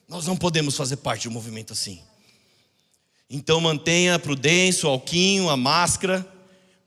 [0.10, 2.02] Nós não podemos fazer parte de um movimento assim.
[3.30, 6.26] Então mantenha a prudência, o alquinho, a máscara,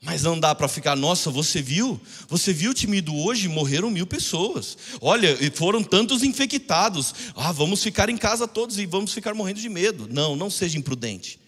[0.03, 2.01] mas não dá para ficar, nossa, você viu?
[2.27, 4.75] Você viu, timido, hoje morreram mil pessoas.
[4.99, 7.13] Olha, foram tantos infectados.
[7.35, 10.07] Ah, vamos ficar em casa todos e vamos ficar morrendo de medo.
[10.09, 11.39] Não, não seja imprudente.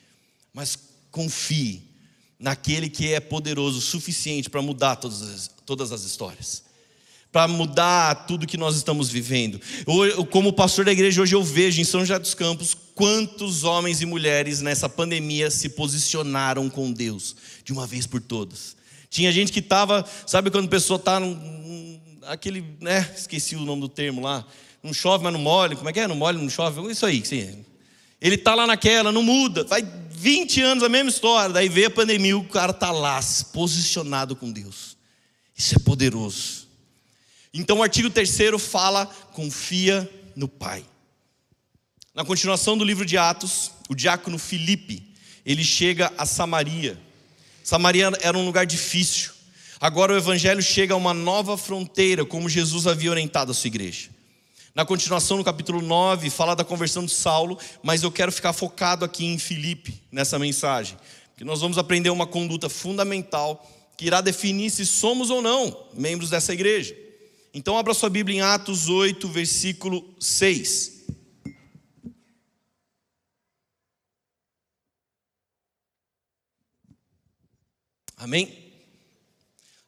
[0.54, 0.78] Mas
[1.10, 1.82] confie
[2.38, 6.64] naquele que é poderoso o suficiente para mudar todas as, todas as histórias
[7.32, 9.60] para mudar tudo que nós estamos vivendo.
[9.88, 14.02] Eu, como pastor da igreja, hoje eu vejo em São José dos Campos quantos homens
[14.02, 18.76] e mulheres nessa pandemia se posicionaram com Deus, de uma vez por todas.
[19.10, 23.82] Tinha gente que estava, sabe quando a pessoa está num, aquele, né, esqueci o nome
[23.82, 24.46] do termo lá,
[24.82, 26.08] não chove, mas não molha, como é que é?
[26.08, 27.66] Não molha, não chove, isso aí, sim.
[28.20, 31.92] Ele está lá naquela, não muda, vai 20 anos a mesma história, daí veio a
[31.92, 33.20] pandemia, o cara está lá,
[33.52, 34.98] posicionado com Deus.
[35.56, 36.68] Isso é poderoso.
[37.54, 40.84] Então o artigo 3 fala: confia no Pai.
[42.16, 45.02] Na continuação do livro de Atos, o diácono Filipe,
[45.44, 46.96] ele chega a Samaria.
[47.64, 49.32] Samaria era um lugar difícil.
[49.82, 54.12] Agora o evangelho chega a uma nova fronteira, como Jesus havia orientado a sua igreja.
[54.76, 59.04] Na continuação, no capítulo 9, fala da conversão de Saulo, mas eu quero ficar focado
[59.04, 60.96] aqui em Filipe, nessa mensagem,
[61.32, 66.30] porque nós vamos aprender uma conduta fundamental que irá definir se somos ou não membros
[66.30, 66.96] dessa igreja.
[67.56, 70.93] Então, abra sua Bíblia em Atos 8, versículo 6.
[78.24, 78.72] Amém?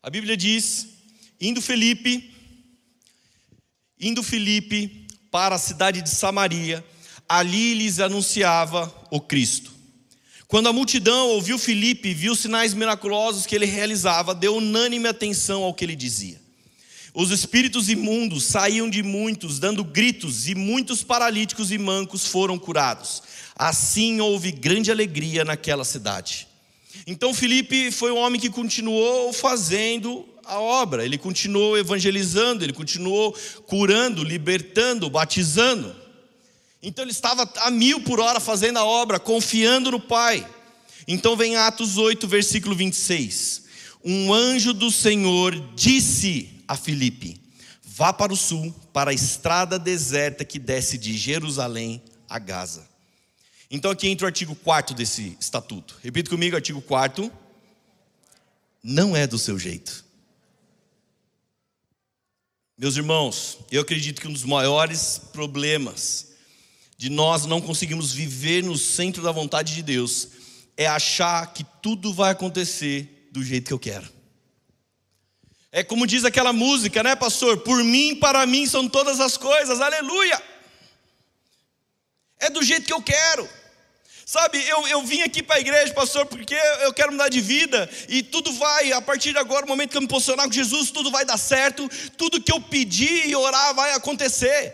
[0.04, 0.88] A Bíblia diz:
[1.40, 2.34] indo Felipe,
[3.98, 6.86] indo Felipe para a cidade de Samaria,
[7.30, 9.72] ali lhes anunciava o Cristo.
[10.50, 15.08] Quando a multidão ouviu Felipe e viu os sinais miraculosos que ele realizava, deu unânime
[15.08, 16.42] atenção ao que ele dizia.
[17.14, 23.24] Os espíritos imundos saíam de muitos, dando gritos, e muitos paralíticos e mancos foram curados.
[23.56, 26.50] Assim houve grande alegria naquela cidade.
[27.08, 33.36] Então Felipe foi um homem que continuou fazendo a obra, ele continuou evangelizando, ele continuou
[33.66, 35.96] curando, libertando, batizando.
[36.82, 40.48] Então ele estava a mil por hora fazendo a obra, confiando no Pai.
[41.08, 43.64] Então vem Atos 8, versículo 26.
[44.04, 47.42] Um anjo do Senhor disse a Filipe:
[47.84, 52.95] Vá para o sul, para a estrada deserta que desce de Jerusalém a Gaza.
[53.70, 55.98] Então aqui entra o artigo 4 desse estatuto.
[56.04, 57.32] Repita comigo, artigo 4
[58.84, 60.06] não é do seu jeito.
[62.78, 66.34] Meus irmãos, eu acredito que um dos maiores problemas
[66.98, 70.30] de nós não conseguirmos viver no centro da vontade de Deus
[70.78, 74.08] é achar que tudo vai acontecer do jeito que eu quero.
[75.72, 77.58] É como diz aquela música, né, pastor?
[77.58, 80.42] Por mim, para mim são todas as coisas, aleluia!
[82.40, 83.48] É do jeito que eu quero.
[84.26, 87.88] Sabe, eu, eu vim aqui para a igreja, pastor, porque eu quero mudar de vida.
[88.10, 90.90] E tudo vai, a partir de agora, o momento que eu me posicionar com Jesus,
[90.90, 94.74] tudo vai dar certo, tudo que eu pedir e orar vai acontecer,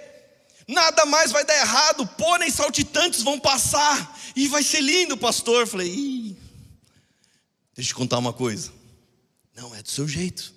[0.66, 4.18] nada mais vai dar errado, pônei saltitantes vão passar.
[4.38, 5.68] E vai ser lindo, pastor.
[5.68, 6.38] Falei, Ih,
[7.76, 8.72] deixa eu te contar uma coisa,
[9.54, 10.54] não é do seu jeito,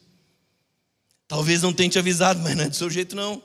[1.27, 3.43] talvez não tenha te avisado, mas não é do seu jeito, não.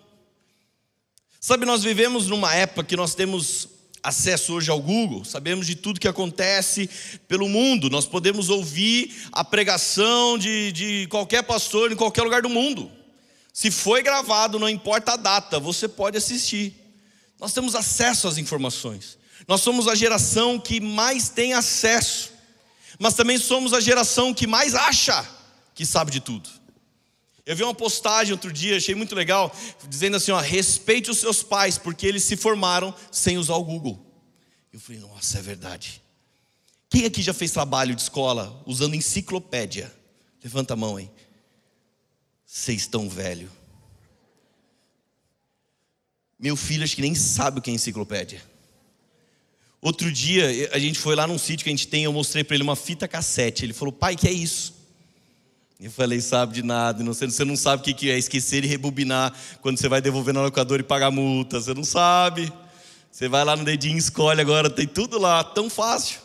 [1.42, 3.70] Sabe, nós vivemos numa época que nós temos
[4.04, 6.90] acesso hoje ao Google, sabemos de tudo que acontece
[7.30, 12.50] pelo mundo, nós podemos ouvir a pregação de, de qualquer pastor em qualquer lugar do
[12.50, 12.92] mundo.
[13.54, 16.76] Se foi gravado, não importa a data, você pode assistir.
[17.40, 19.18] Nós temos acesso às informações.
[19.48, 22.32] Nós somos a geração que mais tem acesso,
[23.00, 25.26] mas também somos a geração que mais acha
[25.74, 26.50] que sabe de tudo.
[27.50, 29.52] Eu vi uma postagem outro dia, achei muito legal,
[29.88, 34.00] dizendo assim: ó, respeite os seus pais, porque eles se formaram sem usar o Google.
[34.72, 36.00] Eu falei, nossa, é verdade.
[36.92, 39.92] Quem aqui já fez trabalho de escola usando enciclopédia?
[40.44, 41.10] Levanta a mão aí.
[42.46, 43.52] Vocês estão velho.
[46.38, 48.44] Meu filho acho que nem sabe o que é enciclopédia.
[49.82, 52.54] Outro dia, a gente foi lá num sítio que a gente tem, eu mostrei para
[52.54, 53.66] ele uma fita cassete.
[53.66, 54.79] Ele falou, pai, que é isso?
[55.82, 59.80] Eu falei, sabe de nada, você não sabe o que é esquecer e rebobinar quando
[59.80, 62.52] você vai devolver no locador e pagar multa, você não sabe.
[63.10, 66.20] Você vai lá no dedinho, escolhe agora, tem tudo lá, tão fácil.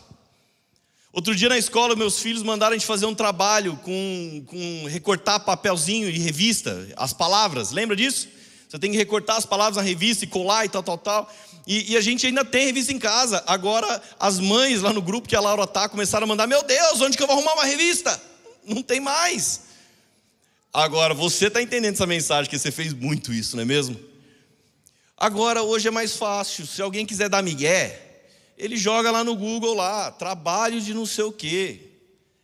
[1.13, 5.39] Outro dia na escola, meus filhos mandaram a gente fazer um trabalho com, com recortar
[5.39, 8.27] papelzinho e revista, as palavras, lembra disso?
[8.69, 11.33] Você tem que recortar as palavras na revista e colar e tal, tal, tal.
[11.65, 13.41] E, e, a gente ainda tem revista em casa.
[13.47, 17.01] Agora, as mães lá no grupo que a Laura tá começaram a mandar: Meu Deus,
[17.01, 18.21] onde que eu vou arrumar uma revista?
[18.67, 19.63] Não tem mais.
[20.73, 23.99] Agora, você está entendendo essa mensagem, que você fez muito isso, não é mesmo?
[25.17, 26.67] Agora, hoje é mais fácil.
[26.67, 28.01] Se alguém quiser dar migué,
[28.59, 31.81] ele joga lá no Google lá, trabalho de não sei o quê.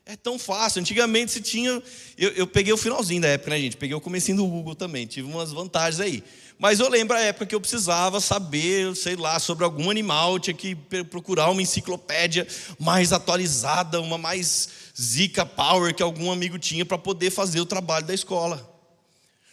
[0.07, 0.81] É tão fácil.
[0.81, 1.83] Antigamente se tinha.
[2.17, 3.77] Eu, eu peguei o finalzinho da época, né, gente?
[3.77, 5.07] Peguei o comecinho do Google também.
[5.07, 6.25] Tive umas vantagens aí.
[6.59, 10.53] Mas eu lembro a época que eu precisava saber, sei lá, sobre algum animal, tinha
[10.53, 10.75] que
[11.11, 12.47] procurar uma enciclopédia
[12.79, 14.69] mais atualizada, uma mais
[15.01, 18.69] zica power que algum amigo tinha para poder fazer o trabalho da escola.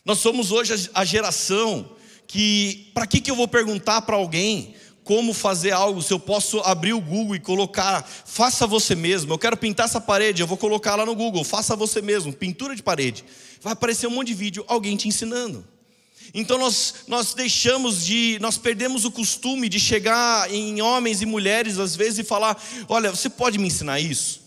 [0.03, 1.89] Nós somos hoje a geração
[2.27, 6.59] que, para que, que eu vou perguntar para alguém como fazer algo, se eu posso
[6.59, 10.57] abrir o Google e colocar, faça você mesmo, eu quero pintar essa parede, eu vou
[10.57, 13.23] colocar lá no Google, faça você mesmo, pintura de parede.
[13.61, 15.65] Vai aparecer um monte de vídeo, alguém te ensinando.
[16.33, 21.79] Então nós, nós deixamos de, nós perdemos o costume de chegar em homens e mulheres
[21.79, 24.46] às vezes e falar: olha, você pode me ensinar isso?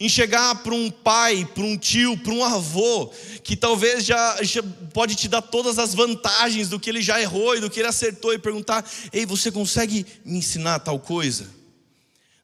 [0.00, 3.10] Em chegar para um pai, para um tio, para um avô,
[3.42, 7.56] que talvez já, já pode te dar todas as vantagens do que ele já errou
[7.56, 11.48] e do que ele acertou, e perguntar: ei, você consegue me ensinar tal coisa?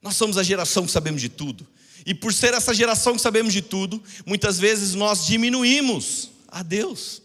[0.03, 1.65] Nós somos a geração que sabemos de tudo,
[2.05, 7.23] e por ser essa geração que sabemos de tudo, muitas vezes nós diminuímos a Deus.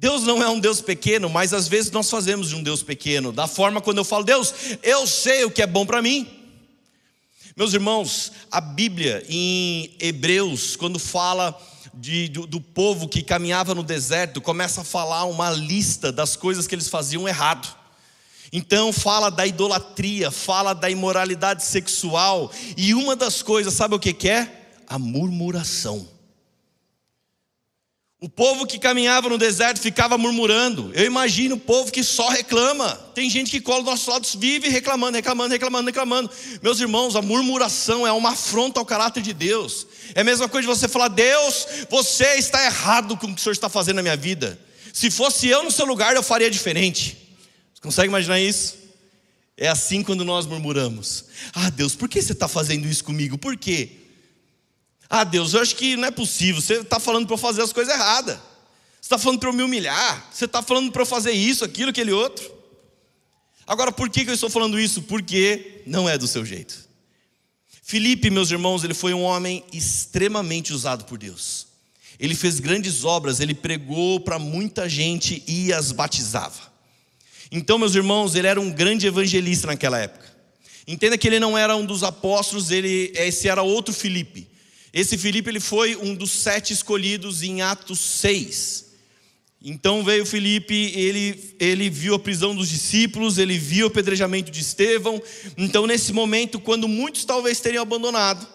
[0.00, 3.32] Deus não é um Deus pequeno, mas às vezes nós fazemos de um Deus pequeno,
[3.32, 6.39] da forma quando eu falo, Deus, eu sei o que é bom para mim.
[7.60, 11.54] Meus irmãos, a Bíblia em Hebreus, quando fala
[11.92, 16.66] de, do, do povo que caminhava no deserto, começa a falar uma lista das coisas
[16.66, 17.68] que eles faziam errado.
[18.50, 24.14] Então fala da idolatria, fala da imoralidade sexual, e uma das coisas, sabe o que,
[24.14, 24.70] que é?
[24.88, 26.08] A murmuração.
[28.22, 30.92] O povo que caminhava no deserto ficava murmurando.
[30.94, 32.94] Eu imagino o povo que só reclama.
[33.14, 36.30] Tem gente que cola dos nossos lados, vive reclamando, reclamando, reclamando, reclamando.
[36.62, 39.86] Meus irmãos, a murmuração é uma afronta ao caráter de Deus.
[40.14, 43.42] É a mesma coisa de você falar: Deus, você está errado com o que o
[43.42, 44.60] Senhor está fazendo na minha vida.
[44.92, 47.16] Se fosse eu no seu lugar, eu faria diferente.
[47.72, 48.74] Você consegue imaginar isso?
[49.56, 51.24] É assim quando nós murmuramos:
[51.54, 53.38] Ah, Deus, por que você está fazendo isso comigo?
[53.38, 53.99] Por quê?
[55.12, 56.62] Ah, Deus, eu acho que não é possível.
[56.62, 58.36] Você está falando para eu fazer as coisas erradas.
[58.36, 60.28] Você está falando para eu me humilhar.
[60.32, 62.48] Você está falando para eu fazer isso, aquilo, aquele outro.
[63.66, 65.02] Agora, por que, eu estou falando isso?
[65.02, 66.88] Porque não é do seu jeito.
[67.82, 71.66] Filipe, meus irmãos, ele foi um homem extremamente usado por Deus.
[72.18, 76.70] Ele fez grandes obras, ele pregou para muita gente e as batizava.
[77.50, 80.30] Então, meus irmãos, ele era um grande evangelista naquela época.
[80.86, 84.49] Entenda que ele não era um dos apóstolos, ele, esse era outro Filipe.
[84.92, 88.90] Esse Filipe ele foi um dos sete escolhidos em Atos 6.
[89.62, 94.60] Então veio Felipe, ele, ele viu a prisão dos discípulos, ele viu o apedrejamento de
[94.60, 95.22] Estevão.
[95.56, 98.48] Então, nesse momento, quando muitos talvez teriam abandonado,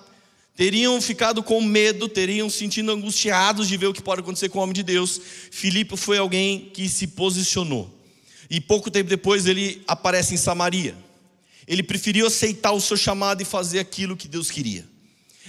[0.55, 4.61] teriam ficado com medo, teriam sentido angustiados de ver o que pode acontecer com o
[4.63, 5.21] homem de Deus,
[5.51, 7.93] Filipe foi alguém que se posicionou.
[8.49, 10.97] E pouco tempo depois ele aparece em Samaria.
[11.67, 14.94] Ele preferiu aceitar o seu chamado e fazer aquilo que Deus queria.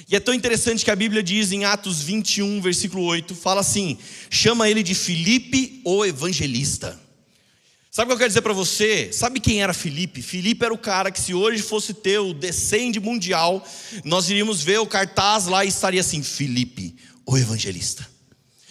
[0.08, 3.98] E é tão interessante que a Bíblia diz em Atos 21, versículo 8, fala assim:
[4.30, 6.98] chama ele de Filipe o evangelista.
[7.90, 9.10] Sabe o que eu quero dizer para você?
[9.12, 10.20] Sabe quem era Filipe?
[10.20, 13.66] Filipe era o cara que, se hoje fosse ter o descende mundial,
[14.04, 16.94] nós iríamos ver o cartaz lá e estaria assim: Filipe,
[17.24, 18.06] o evangelista.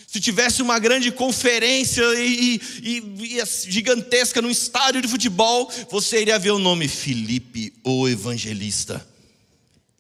[0.08, 6.40] Se tivesse uma grande conferência e, e, e, gigantesca num estádio de futebol, você iria
[6.40, 9.06] ver o nome Filipe, o evangelista.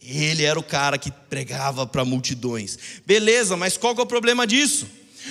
[0.06, 2.78] Ele era o cara que pregava para multidões.
[3.06, 4.88] Beleza, mas qual é o problema disso?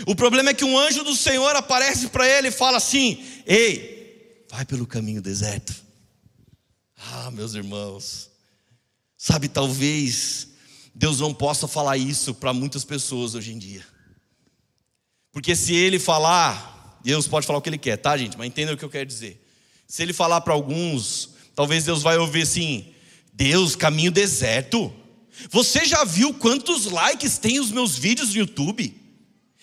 [0.07, 4.45] O problema é que um anjo do Senhor aparece para ele e fala assim: Ei,
[4.51, 5.75] vai pelo caminho deserto.
[6.97, 8.31] Ah, meus irmãos,
[9.17, 10.49] sabe, talvez
[10.95, 13.85] Deus não possa falar isso para muitas pessoas hoje em dia.
[15.33, 18.39] Porque se ele falar, Deus pode falar o que ele quer, tá, gente?
[18.39, 19.45] Mas entenda o que eu quero dizer.
[19.87, 22.94] Se ele falar para alguns, talvez Deus vai ouvir assim:
[23.35, 24.93] Deus, caminho deserto.
[25.51, 29.03] Você já viu quantos likes tem os meus vídeos no YouTube?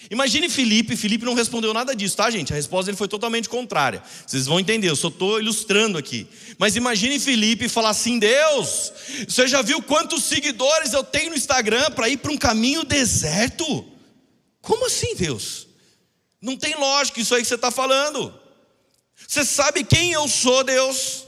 [0.09, 2.51] Imagine Felipe, Felipe não respondeu nada disso, tá, gente?
[2.51, 4.03] A resposta dele foi totalmente contrária.
[4.25, 6.27] Vocês vão entender, eu só estou ilustrando aqui.
[6.57, 8.91] Mas imagine Felipe falar assim: Deus,
[9.27, 13.85] você já viu quantos seguidores eu tenho no Instagram para ir para um caminho deserto?
[14.61, 15.67] Como assim, Deus?
[16.41, 18.33] Não tem lógica isso aí que você está falando.
[19.27, 21.25] Você sabe quem eu sou, Deus?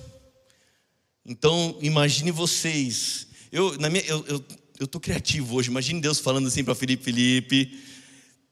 [1.26, 3.28] Então, imagine vocês.
[3.52, 4.46] Eu minha, eu, eu,
[4.80, 5.70] eu tô criativo hoje.
[5.70, 7.80] Imagine Deus falando assim para Felipe, Felipe,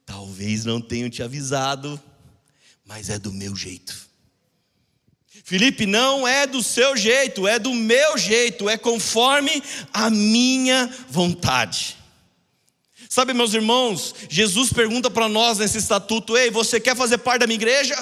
[0.05, 2.01] talvez não tenham te avisado,
[2.85, 4.09] mas é do meu jeito.
[5.43, 9.61] Felipe, não é do seu jeito, é do meu jeito, é conforme
[9.91, 11.97] a minha vontade.
[13.09, 17.47] Sabe, meus irmãos, Jesus pergunta para nós nesse estatuto: Ei, você quer fazer parte da
[17.47, 17.95] minha igreja?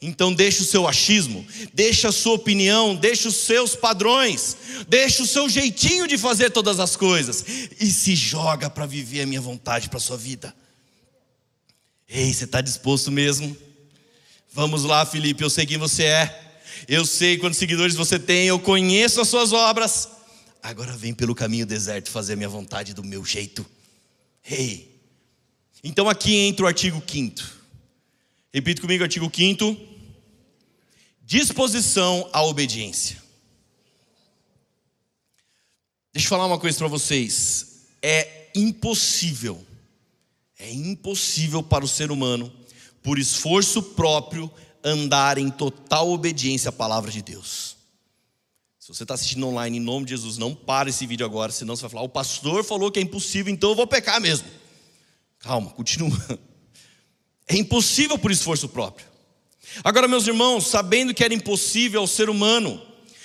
[0.00, 1.44] Então deixa o seu achismo,
[1.74, 6.78] deixa a sua opinião, deixa os seus padrões, deixa o seu jeitinho de fazer todas
[6.78, 7.44] as coisas
[7.80, 10.54] e se joga para viver a minha vontade para a sua vida.
[12.08, 13.56] Ei, você está disposto mesmo?
[14.52, 16.44] Vamos lá, Felipe, eu sei quem você é.
[16.86, 20.08] Eu sei quantos seguidores você tem, eu conheço as suas obras.
[20.62, 23.66] Agora vem pelo caminho deserto fazer a minha vontade do meu jeito.
[24.48, 24.96] Ei.
[25.82, 27.58] Então aqui entra o artigo 5
[28.52, 29.87] Repita comigo, artigo 5
[31.28, 33.22] disposição à obediência.
[36.10, 37.82] Deixa eu falar uma coisa para vocês.
[38.00, 39.62] É impossível,
[40.58, 42.50] é impossível para o ser humano,
[43.02, 44.50] por esforço próprio,
[44.82, 47.76] andar em total obediência à palavra de Deus.
[48.78, 51.76] Se você está assistindo online, em nome de Jesus, não para esse vídeo agora, senão
[51.76, 54.48] você vai falar: o pastor falou que é impossível, então eu vou pecar mesmo.
[55.40, 56.16] Calma, continua.
[57.50, 59.07] É impossível por esforço próprio.
[59.84, 62.82] Agora, meus irmãos, sabendo que era impossível ao ser humano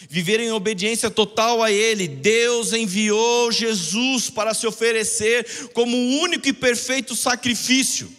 [0.09, 6.47] viver em obediência total a Ele, Deus enviou Jesus para se oferecer como o único
[6.47, 8.11] e perfeito sacrifício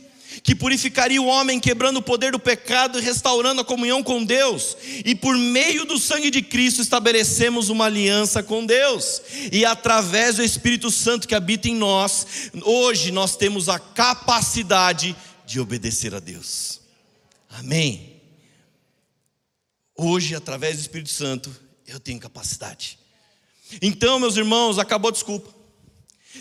[0.43, 4.77] que purificaria o homem, quebrando o poder do pecado e restaurando a comunhão com Deus.
[5.03, 9.23] E por meio do sangue de Cristo estabelecemos uma aliança com Deus.
[9.51, 15.17] E através do Espírito Santo que habita em nós, hoje nós temos a capacidade
[15.47, 16.81] de obedecer a Deus.
[17.49, 18.14] Amém.
[19.97, 21.55] Hoje, através do Espírito Santo,
[21.87, 22.99] eu tenho capacidade.
[23.81, 25.55] Então, meus irmãos, acabou a desculpa.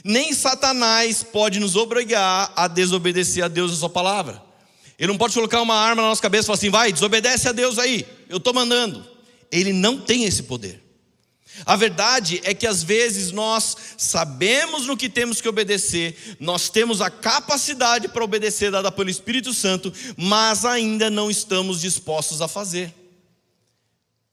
[0.04, 4.41] Nem Satanás pode nos obrigar a desobedecer a Deus e a Sua palavra.
[4.97, 7.51] Ele não pode colocar uma arma na nossa cabeça e falar assim: vai, desobedece a
[7.51, 9.06] Deus aí, eu estou mandando.
[9.51, 10.82] Ele não tem esse poder.
[11.66, 16.99] A verdade é que às vezes nós sabemos no que temos que obedecer, nós temos
[16.99, 23.03] a capacidade para obedecer dada pelo Espírito Santo, mas ainda não estamos dispostos a fazer.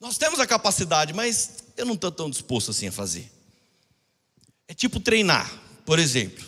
[0.01, 3.31] Nós temos a capacidade, mas eu não estou tão disposto assim a fazer.
[4.67, 5.53] É tipo treinar,
[5.85, 6.45] por exemplo.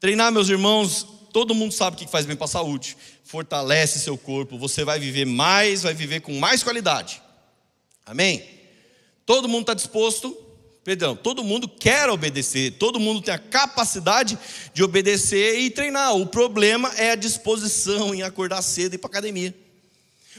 [0.00, 2.96] Treinar, meus irmãos, todo mundo sabe o que faz bem para a saúde.
[3.22, 7.20] Fortalece seu corpo, você vai viver mais, vai viver com mais qualidade.
[8.06, 8.48] Amém?
[9.26, 10.34] Todo mundo está disposto,
[10.82, 14.38] perdão, todo mundo quer obedecer, todo mundo tem a capacidade
[14.72, 16.16] de obedecer e treinar.
[16.16, 19.54] O problema é a disposição em acordar cedo e ir para academia.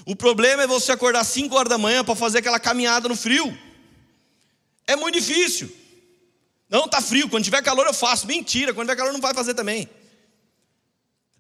[0.06, 3.58] O problema é você acordar 5 horas da manhã para fazer aquela caminhada no frio.
[4.88, 5.72] É muito difícil.
[6.70, 8.28] Não, está frio, quando tiver calor eu faço.
[8.28, 9.90] Mentira, quando tiver calor não vai fazer também.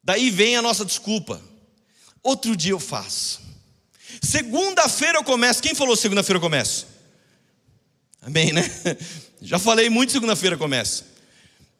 [0.03, 1.41] Daí vem a nossa desculpa.
[2.23, 3.41] outro dia eu faço.
[4.21, 5.61] Segunda-feira eu começo.
[5.61, 6.87] Quem falou segunda-feira eu começo?
[8.21, 8.63] Amém, né?
[9.41, 11.05] Já falei muito segunda-feira começo.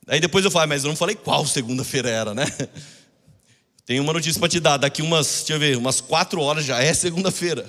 [0.08, 2.46] Aí depois eu falo, mas eu não falei qual segunda-feira era, né?
[3.90, 4.78] Tenho uma notícia para te dar.
[4.78, 7.68] Daqui umas, deixa eu ver, umas quatro horas já é segunda-feira.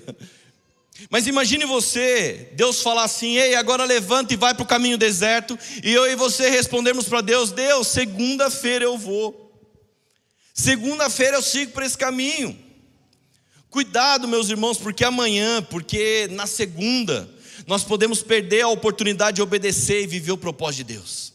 [1.09, 5.59] Mas imagine você, Deus falar assim: ei, agora levanta e vai para o caminho deserto,
[5.83, 9.51] e eu e você respondermos para Deus: Deus, segunda-feira eu vou.
[10.53, 12.55] Segunda-feira eu sigo por esse caminho.
[13.71, 17.31] Cuidado, meus irmãos, porque amanhã, porque na segunda,
[17.67, 21.33] nós podemos perder a oportunidade de obedecer e viver o propósito de Deus.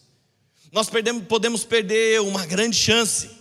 [0.72, 3.35] Nós perdemos, podemos perder uma grande chance.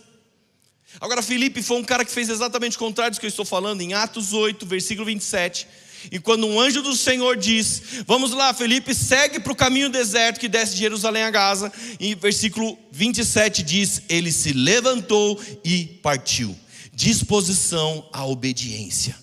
[1.00, 3.80] Agora, Felipe foi um cara que fez exatamente o contrário do que eu estou falando,
[3.80, 5.66] em Atos 8, versículo 27.
[6.10, 10.38] E quando um anjo do Senhor diz: Vamos lá, Felipe, segue para o caminho deserto
[10.38, 11.72] que desce de Jerusalém a Gaza.
[11.98, 16.56] E versículo 27 diz: Ele se levantou e partiu.
[16.92, 19.16] Disposição à obediência.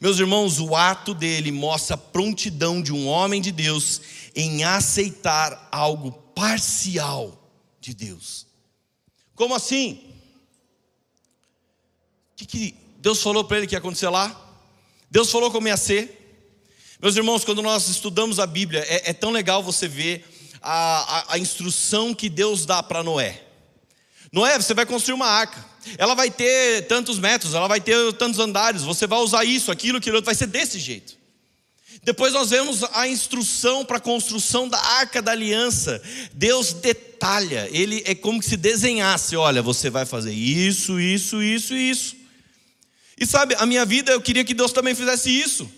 [0.00, 4.00] Meus irmãos, o ato dele mostra a prontidão de um homem de Deus
[4.34, 8.46] em aceitar algo parcial de Deus.
[9.34, 10.09] Como assim?
[12.42, 14.38] O que, Deus falou para ele que ia acontecer lá?
[15.10, 16.16] Deus falou como ia ser.
[17.00, 20.24] Meus irmãos, quando nós estudamos a Bíblia, é, é tão legal você ver
[20.60, 23.42] a, a, a instrução que Deus dá para Noé.
[24.32, 25.64] Noé, você vai construir uma arca.
[25.96, 28.82] Ela vai ter tantos metros, ela vai ter tantos andares.
[28.82, 30.22] Você vai usar isso, aquilo, aquilo.
[30.22, 31.18] Vai ser desse jeito.
[32.02, 36.00] Depois nós vemos a instrução para a construção da arca da aliança.
[36.32, 42.19] Deus detalha, ele é como se desenhasse: olha, você vai fazer isso, isso, isso isso.
[43.20, 45.70] E sabe, a minha vida eu queria que Deus também fizesse isso.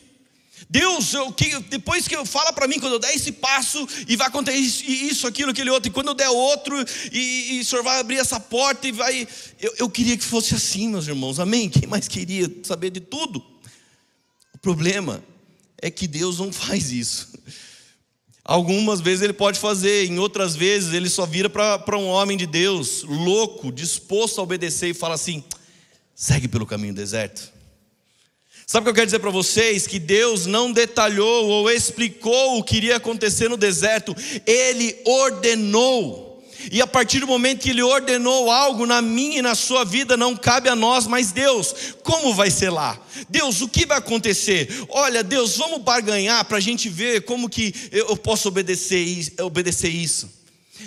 [0.71, 4.17] Deus, eu, que, depois que eu fala para mim, quando eu der esse passo, e
[4.17, 6.75] vai acontecer isso, isso, aquilo, aquele outro, e quando eu der outro,
[7.13, 9.29] e, e o Senhor vai abrir essa porta e vai.
[9.61, 11.69] Eu, eu queria que fosse assim, meus irmãos, amém?
[11.69, 13.45] Quem mais queria saber de tudo?
[14.55, 15.23] O problema
[15.77, 17.29] é que Deus não faz isso.
[18.45, 22.47] Algumas vezes ele pode fazer, em outras vezes ele só vira para um homem de
[22.47, 25.45] Deus, louco, disposto a obedecer, e fala assim:
[26.15, 27.53] segue pelo caminho deserto.
[28.67, 29.87] Sabe o que eu quero dizer para vocês?
[29.87, 36.43] Que Deus não detalhou ou explicou o que iria acontecer no deserto, Ele ordenou.
[36.71, 40.17] E a partir do momento que Ele ordenou algo na minha e na sua vida,
[40.17, 42.99] não cabe a nós, mas Deus, como vai ser lá?
[43.29, 44.69] Deus, o que vai acontecer?
[44.89, 50.42] Olha, Deus, vamos barganhar para a gente ver como que eu posso obedecer, obedecer isso.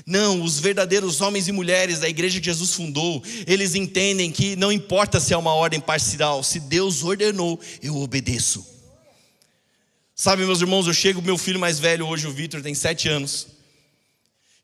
[0.06, 4.72] Não, os verdadeiros homens e mulheres da igreja que Jesus fundou, eles entendem que não
[4.72, 8.66] importa se é uma ordem parcial, se Deus ordenou, eu obedeço.
[10.16, 13.48] Sabe, meus irmãos, eu chego, meu filho mais velho hoje, o Vitor, tem sete anos.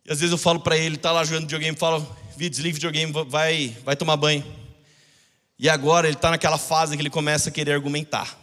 [0.05, 1.99] E às vezes eu falo para ele, tá lá jogando videogame, falo,
[2.37, 4.45] Vitor, desliga o videogame, vai, vai tomar banho.
[5.59, 8.39] E agora ele está naquela fase que ele começa a querer argumentar.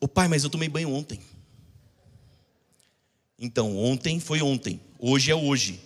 [0.00, 1.20] Ô pai, mas eu tomei banho ontem.
[3.38, 4.80] Então, ontem foi ontem.
[4.98, 5.80] Hoje é hoje.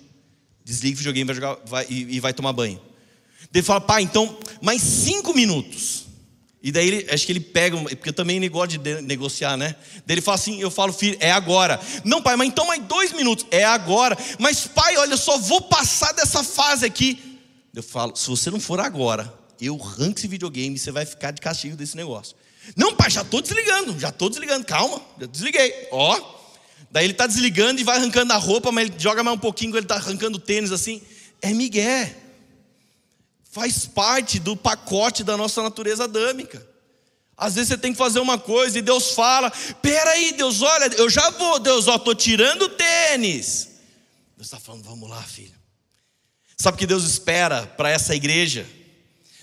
[0.65, 2.81] Desliga o videogame vai jogar, vai, e, e vai tomar banho.
[3.53, 6.07] Ele fala, pai, então, mais cinco minutos.
[6.63, 9.75] E daí ele, acho que ele pega, porque eu também negócio de negociar, né?
[10.07, 11.81] Daí ele fala assim: eu falo, filho, é agora.
[12.05, 14.17] Não, pai, mas então mais dois minutos, é agora.
[14.39, 17.41] Mas, pai, olha, só vou passar dessa fase aqui.
[17.75, 21.31] Eu falo, se você não for agora, eu arranco esse videogame e você vai ficar
[21.31, 22.37] de castigo desse negócio.
[22.77, 25.89] Não, pai, já estou desligando, já estou desligando, calma, já desliguei.
[25.91, 26.40] Ó,
[26.91, 29.75] Daí ele está desligando e vai arrancando a roupa, mas ele joga mais um pouquinho,
[29.77, 31.01] ele está arrancando o tênis assim.
[31.41, 32.17] É migué.
[33.51, 36.67] Faz parte do pacote da nossa natureza adâmica.
[37.37, 41.09] Às vezes você tem que fazer uma coisa e Deus fala: Peraí, Deus, olha, eu
[41.09, 43.71] já vou, Deus, ó, estou tirando o tênis.
[44.37, 45.59] Deus está falando: Vamos lá, filho.
[46.57, 48.69] Sabe o que Deus espera para essa igreja?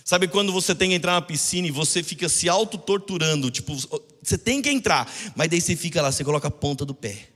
[0.06, 3.50] Sabe quando você tem que entrar na piscina e você fica se auto-torturando?
[3.50, 3.76] Tipo,
[4.24, 7.28] você tem que entrar, mas daí você fica lá, você coloca a ponta do pé.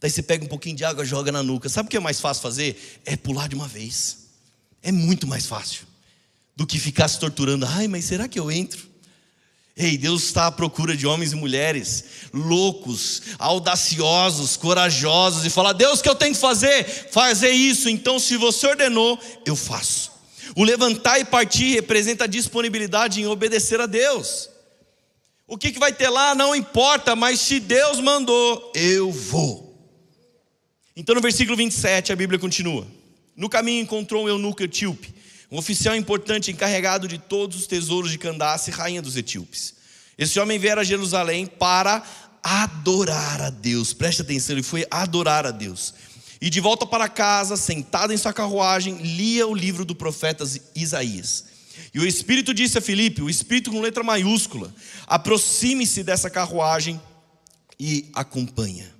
[0.00, 1.68] Daí você pega um pouquinho de água, joga na nuca.
[1.68, 3.00] Sabe o que é mais fácil fazer?
[3.04, 4.28] É pular de uma vez.
[4.82, 5.86] É muito mais fácil
[6.56, 7.66] do que ficar se torturando.
[7.66, 8.88] Ai, mas será que eu entro?
[9.76, 16.00] Ei, Deus está à procura de homens e mulheres loucos, audaciosos, corajosos e falar: Deus,
[16.00, 16.84] o que eu tenho que fazer?
[17.10, 17.88] Fazer isso.
[17.88, 20.10] Então, se você ordenou, eu faço.
[20.56, 24.50] O levantar e partir representa a disponibilidade em obedecer a Deus.
[25.46, 29.69] O que, que vai ter lá não importa, mas se Deus mandou, eu vou.
[31.00, 32.86] Então no versículo 27 a Bíblia continua:
[33.34, 35.14] No caminho encontrou um eunuco etíope,
[35.50, 39.76] um oficial importante encarregado de todos os tesouros de Candace, rainha dos etíopes.
[40.18, 42.02] Esse homem viera a Jerusalém para
[42.42, 43.94] adorar a Deus.
[43.94, 45.94] Preste atenção, ele foi adorar a Deus.
[46.38, 50.44] E de volta para casa, sentado em sua carruagem, lia o livro do profeta
[50.74, 51.46] Isaías.
[51.94, 54.70] E o Espírito disse a Filipe, o Espírito com letra maiúscula:
[55.06, 57.00] aproxime-se dessa carruagem
[57.78, 58.99] e acompanha.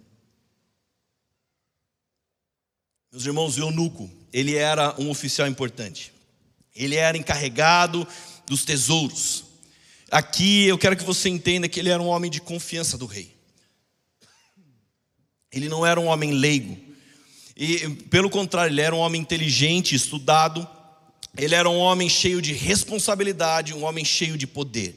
[3.13, 6.13] Meus irmãos, o eunuco, ele era um oficial importante.
[6.75, 8.07] Ele era encarregado
[8.47, 9.45] dos tesouros.
[10.11, 13.35] Aqui eu quero que você entenda que ele era um homem de confiança do rei.
[15.51, 16.79] Ele não era um homem leigo.
[17.57, 20.67] E, pelo contrário, ele era um homem inteligente, estudado.
[21.37, 24.95] Ele era um homem cheio de responsabilidade, um homem cheio de poder.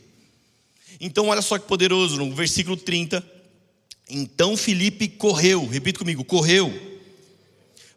[1.01, 3.28] Então, olha só que poderoso, no versículo 30.
[4.07, 6.92] Então Felipe correu, repita comigo, correu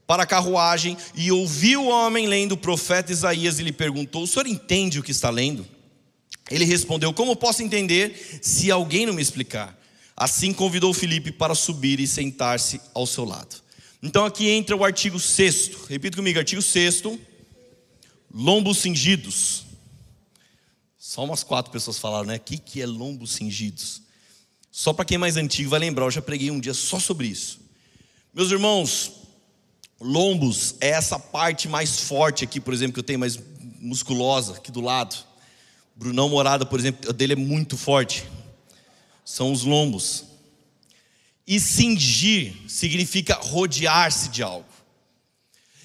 [0.07, 4.27] para a carruagem e ouviu o homem lendo o profeta Isaías e lhe perguntou: O
[4.27, 5.67] senhor entende o que está lendo?
[6.51, 9.77] Ele respondeu: Como posso entender se alguém não me explicar?
[10.17, 13.57] Assim convidou Felipe para subir e sentar-se ao seu lado.
[14.03, 15.89] Então aqui entra o artigo 6.
[15.89, 17.03] Repita comigo, artigo 6.
[18.33, 19.65] Lombos cingidos.
[20.97, 22.37] Só umas quatro pessoas falaram, né?
[22.37, 24.03] O que, que é lombos cingidos?
[24.71, 27.27] Só para quem é mais antigo vai lembrar, eu já preguei um dia só sobre
[27.27, 27.61] isso.
[28.35, 29.13] Meus irmãos,
[30.01, 33.39] Lombos é essa parte mais forte aqui, por exemplo, que eu tenho mais
[33.81, 35.17] musculosa aqui do lado.
[35.95, 38.25] Brunão Morada, por exemplo, dele é muito forte.
[39.25, 40.25] São os lombos.
[41.47, 44.67] E cingir significa rodear-se de algo.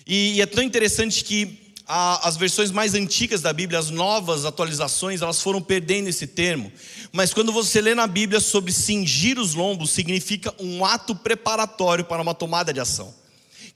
[0.06, 5.42] E, é tão interessante que as versões mais antigas da Bíblia, as novas atualizações, elas
[5.42, 6.72] foram perdendo esse termo.
[7.12, 12.22] Mas quando você lê na Bíblia sobre cingir os lombos, significa um ato preparatório para
[12.22, 13.21] uma tomada de ação.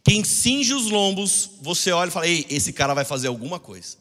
[0.05, 3.97] Quem cinge os lombos, você olha e fala: "Ei, esse cara vai fazer alguma coisa".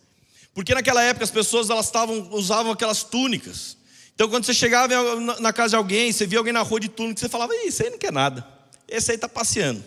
[0.53, 3.79] Porque naquela época as pessoas elas estavam usavam aquelas túnicas.
[4.15, 7.19] Então quando você chegava na casa de alguém, você via alguém na rua de túnica,
[7.19, 8.47] você falava: "Ih, esse aí não quer nada.
[8.87, 9.83] Esse aí está passeando".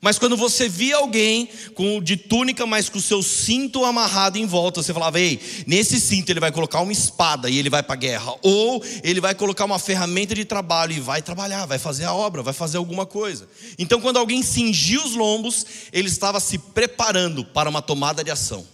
[0.00, 4.46] Mas quando você via alguém com de túnica, mas com o seu cinto amarrado em
[4.46, 7.94] volta, você falava: "Ei, nesse cinto ele vai colocar uma espada e ele vai para
[7.94, 12.04] a guerra, ou ele vai colocar uma ferramenta de trabalho e vai trabalhar, vai fazer
[12.04, 13.48] a obra, vai fazer alguma coisa".
[13.78, 18.66] Então, quando alguém cingiu os lombos, ele estava se preparando para uma tomada de ação.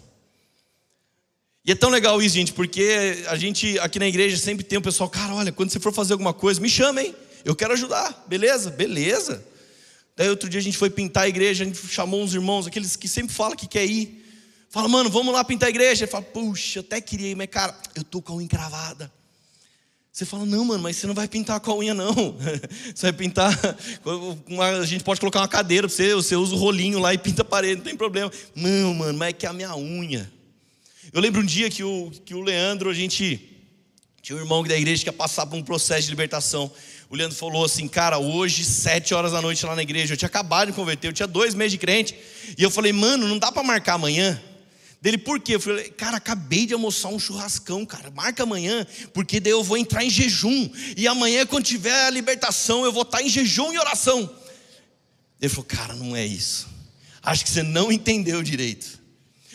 [1.68, 4.82] E é tão legal isso, gente, porque a gente aqui na igreja sempre tem o
[4.82, 7.14] pessoal, cara, olha, quando você for fazer alguma coisa, me chama, hein?
[7.44, 8.70] Eu quero ajudar, beleza?
[8.70, 9.44] Beleza.
[10.18, 12.96] Daí outro dia a gente foi pintar a igreja, a gente chamou uns irmãos, aqueles
[12.96, 14.26] que sempre falam que quer ir.
[14.68, 16.04] Fala, mano, vamos lá pintar a igreja.
[16.04, 19.12] Ele fala, puxa, até queria ir, mas cara, eu tô com a unha encravada.
[20.12, 22.12] Você fala, não, mano, mas você não vai pintar com a unha, não.
[22.92, 23.56] Você vai pintar.
[24.80, 27.42] A gente pode colocar uma cadeira para você, você usa o rolinho lá e pinta
[27.42, 28.28] a parede, não tem problema.
[28.56, 30.28] Não, mano, mas é que é a minha unha.
[31.12, 33.54] Eu lembro um dia que o, que o Leandro, a gente.
[34.20, 36.68] Tinha um irmão da igreja que ia passar por um processo de libertação
[37.11, 40.26] o Leandro falou assim, cara, hoje, sete horas da noite lá na igreja, eu tinha
[40.26, 42.14] acabado de converter, eu tinha dois meses de crente,
[42.56, 44.38] e eu falei, mano, não dá para marcar amanhã?
[45.00, 45.54] Dele, por quê?
[45.54, 49.78] Eu falei, cara, acabei de almoçar um churrascão, cara, marca amanhã, porque daí eu vou
[49.78, 53.78] entrar em jejum, e amanhã, quando tiver a libertação, eu vou estar em jejum e
[53.78, 54.30] oração.
[55.40, 56.68] Ele falou, cara, não é isso,
[57.22, 58.97] acho que você não entendeu direito.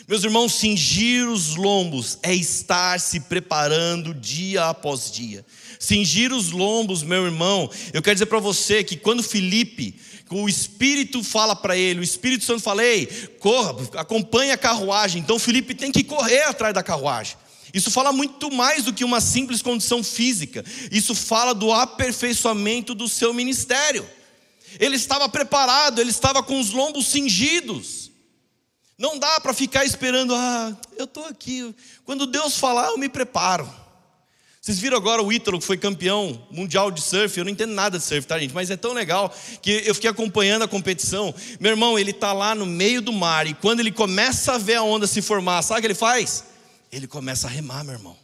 [0.06, 5.44] Meus irmãos, cingir os lombos é estar se preparando dia após dia.
[5.80, 9.98] Cingir os lombos, meu irmão, eu quero dizer para você que quando Felipe,
[10.30, 13.06] o Espírito fala para ele, o Espírito Santo fala, ei,
[13.38, 15.22] corra, acompanhe a carruagem.
[15.22, 17.38] Então Felipe tem que correr atrás da carruagem.
[17.72, 20.62] Isso fala muito mais do que uma simples condição física.
[20.92, 24.06] Isso fala do aperfeiçoamento do seu ministério.
[24.78, 28.03] Ele estava preparado, ele estava com os lombos cingidos.
[28.96, 31.74] Não dá para ficar esperando, ah, eu estou aqui.
[32.04, 33.68] Quando Deus falar, eu me preparo.
[34.64, 37.36] Vocês viram agora o Ítalo, que foi campeão mundial de surf?
[37.36, 38.54] Eu não entendo nada de surf, tá, gente?
[38.54, 39.30] Mas é tão legal
[39.60, 41.34] que eu fiquei acompanhando a competição.
[41.60, 44.76] Meu irmão, ele está lá no meio do mar e quando ele começa a ver
[44.76, 46.44] a onda se formar, sabe o que ele faz?
[46.90, 48.16] Ele começa a remar, meu irmão.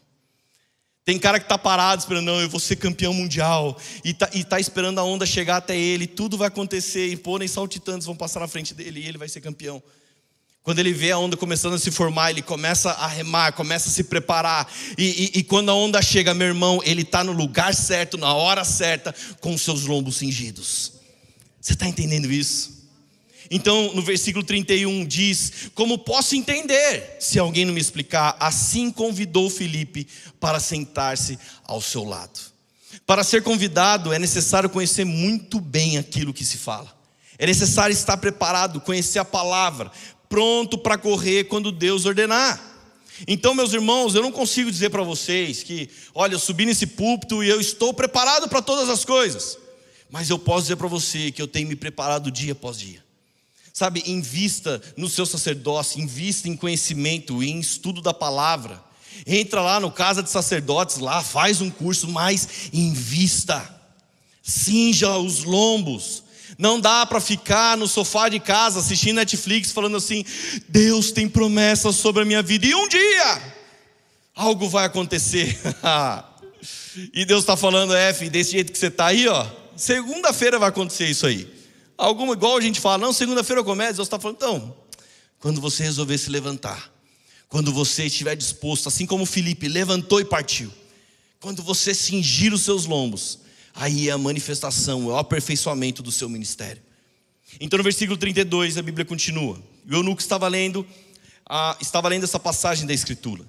[1.05, 4.61] Tem cara que está parado esperando, não, eu vou ser campeão mundial, e está tá
[4.61, 8.49] esperando a onda chegar até ele, tudo vai acontecer, e pônei saltitantes vão passar na
[8.49, 9.83] frente dele e ele vai ser campeão.
[10.63, 13.93] Quando ele vê a onda começando a se formar, ele começa a remar, começa a
[13.93, 14.71] se preparar.
[14.99, 18.35] E, e, e quando a onda chega, meu irmão, ele está no lugar certo, na
[18.35, 20.93] hora certa, com os seus lombos cingidos.
[21.61, 22.81] Você está entendendo isso?
[23.51, 28.37] Então, no versículo 31 diz: Como posso entender se alguém não me explicar?
[28.39, 30.07] Assim convidou Felipe
[30.39, 32.39] para sentar-se ao seu lado.
[33.05, 36.95] Para ser convidado, é necessário conhecer muito bem aquilo que se fala.
[37.39, 39.91] É necessário estar preparado, conhecer a palavra,
[40.31, 42.69] pronto para correr quando Deus ordenar.
[43.27, 47.45] Então, meus irmãos, eu não consigo dizer para vocês que, olha, eu subi nesse púlpito
[47.45, 49.59] e eu estou preparado para todas as coisas.
[50.09, 53.05] Mas eu posso dizer para você que eu tenho me preparado dia após dia.
[53.73, 58.83] Sabe, invista no seu sacerdócio, invista em conhecimento, em estudo da palavra.
[59.27, 63.69] Entra lá no Casa de Sacerdotes, lá faz um curso, mas invista.
[64.43, 66.23] Cinja os lombos.
[66.61, 70.25] Não dá para ficar no sofá de casa assistindo Netflix falando assim:
[70.69, 73.61] Deus tem promessas sobre a minha vida e um dia
[74.35, 75.59] algo vai acontecer.
[77.13, 79.47] e Deus está falando, F, desse jeito que você está aí, ó.
[79.77, 81.51] Segunda-feira vai acontecer isso aí.
[81.97, 84.77] Alguma, igual a gente fala, não, segunda-feira eu começo, Deus está falando, então,
[85.39, 86.91] quando você resolver se levantar,
[87.49, 90.71] quando você estiver disposto, assim como Felipe levantou e partiu,
[91.41, 93.39] quando você cingir os seus lombos,
[93.75, 96.83] aí é a manifestação, é o aperfeiçoamento do seu ministério.
[97.61, 99.61] Então no versículo 32 a Bíblia continua.
[99.89, 100.87] O eunuco estava lendo,
[101.49, 103.45] a, estava lendo essa passagem da Escritura.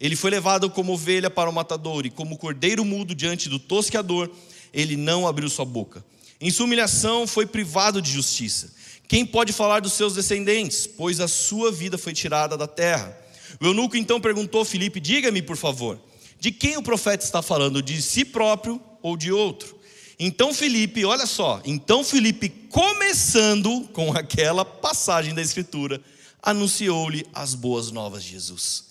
[0.00, 4.30] Ele foi levado como ovelha para o matador, e como cordeiro mudo diante do tosqueador,
[4.72, 6.02] ele não abriu sua boca.
[6.40, 8.72] Em sua humilhação foi privado de justiça.
[9.06, 10.86] Quem pode falar dos seus descendentes?
[10.86, 13.14] Pois a sua vida foi tirada da terra.
[13.60, 16.00] O eunuco então perguntou a Filipe: Diga-me, por favor,
[16.38, 17.82] de quem o profeta está falando?
[17.82, 19.78] De si próprio ou de outro?
[20.18, 26.00] Então Filipe, olha só, então Filipe, começando com aquela passagem da Escritura,
[26.42, 28.90] anunciou-lhe as boas novas de Jesus.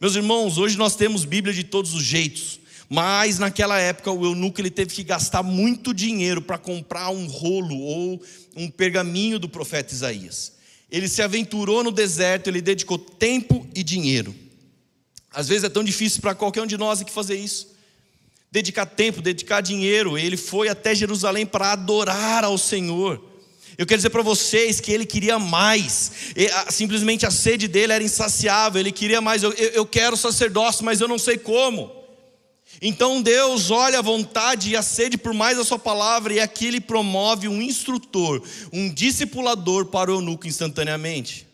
[0.00, 4.60] Meus irmãos, hoje nós temos Bíblia de todos os jeitos, mas naquela época o eunuco
[4.60, 8.22] ele teve que gastar muito dinheiro para comprar um rolo ou
[8.54, 10.52] um pergaminho do profeta Isaías.
[10.90, 14.34] Ele se aventurou no deserto, ele dedicou tempo e dinheiro.
[15.32, 17.71] Às vezes é tão difícil para qualquer um de nós aqui fazer isso.
[18.52, 20.18] Dedicar tempo, dedicar dinheiro.
[20.18, 23.32] Ele foi até Jerusalém para adorar ao Senhor.
[23.78, 26.12] Eu quero dizer para vocês que ele queria mais,
[26.68, 29.42] simplesmente a sede dele era insaciável, ele queria mais.
[29.42, 31.90] Eu, eu quero sacerdócio, mas eu não sei como.
[32.82, 36.66] Então Deus olha a vontade e a sede por mais a sua palavra, e aqui
[36.66, 41.46] ele promove um instrutor, um discipulador para o eunuco instantaneamente.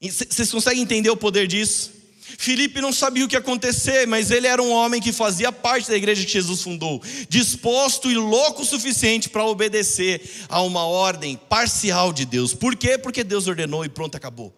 [0.00, 1.97] Vocês conseguem entender o poder disso?
[2.36, 5.88] Filipe não sabia o que ia acontecer, mas ele era um homem que fazia parte
[5.88, 11.36] da igreja que Jesus fundou, disposto e louco o suficiente para obedecer a uma ordem
[11.48, 12.52] parcial de Deus.
[12.52, 12.98] Por quê?
[12.98, 14.52] Porque Deus ordenou e pronto, acabou.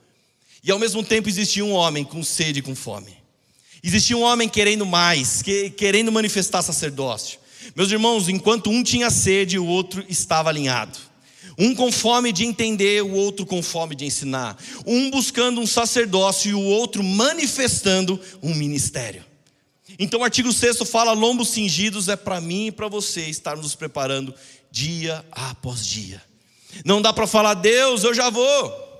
[0.62, 3.16] E ao mesmo tempo existia um homem com sede e com fome.
[3.82, 5.42] Existia um homem querendo mais,
[5.76, 7.38] querendo manifestar sacerdócio.
[7.74, 11.09] Meus irmãos, enquanto um tinha sede, o outro estava alinhado.
[11.58, 14.56] Um com fome de entender, o outro com fome de ensinar.
[14.86, 19.24] Um buscando um sacerdócio e o outro manifestando um ministério.
[19.98, 23.74] Então o artigo 6 fala: lombos cingidos é para mim e para você estarmos nos
[23.74, 24.34] preparando
[24.70, 26.22] dia após dia.
[26.84, 28.90] Não dá para falar, Deus, eu já vou.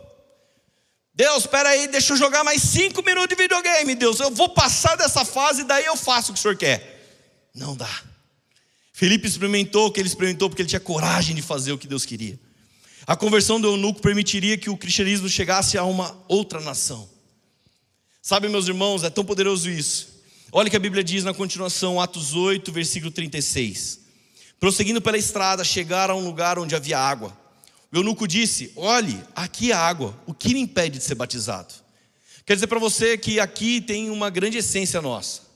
[1.14, 4.20] Deus, espera aí, deixa eu jogar mais cinco minutos de videogame, Deus.
[4.20, 6.98] Eu vou passar dessa fase, daí eu faço o que o Senhor quer.
[7.54, 8.09] Não dá.
[9.00, 12.04] Felipe experimentou o que ele experimentou porque ele tinha coragem de fazer o que Deus
[12.04, 12.38] queria.
[13.06, 17.08] A conversão do eunuco permitiria que o cristianismo chegasse a uma outra nação.
[18.20, 20.20] Sabe, meus irmãos, é tão poderoso isso.
[20.52, 24.00] Olha o que a Bíblia diz na continuação, Atos 8, versículo 36.
[24.60, 27.34] Prosseguindo pela estrada, chegaram a um lugar onde havia água.
[27.90, 31.72] O eunuco disse: Olhe, aqui há água, o que me impede de ser batizado?
[32.44, 35.48] Quer dizer para você que aqui tem uma grande essência nossa.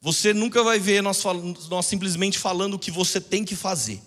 [0.00, 1.22] Você nunca vai ver nós,
[1.68, 4.00] nós simplesmente falando o que você tem que fazer.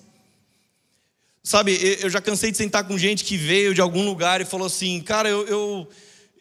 [1.44, 4.66] Sabe, eu já cansei de sentar com gente que veio de algum lugar e falou
[4.66, 5.89] assim: Cara, eu, eu,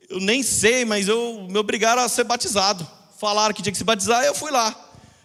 [0.09, 2.89] eu nem sei, mas eu me obrigaram a ser batizado.
[3.19, 4.75] Falaram que tinha que se batizar, eu fui lá.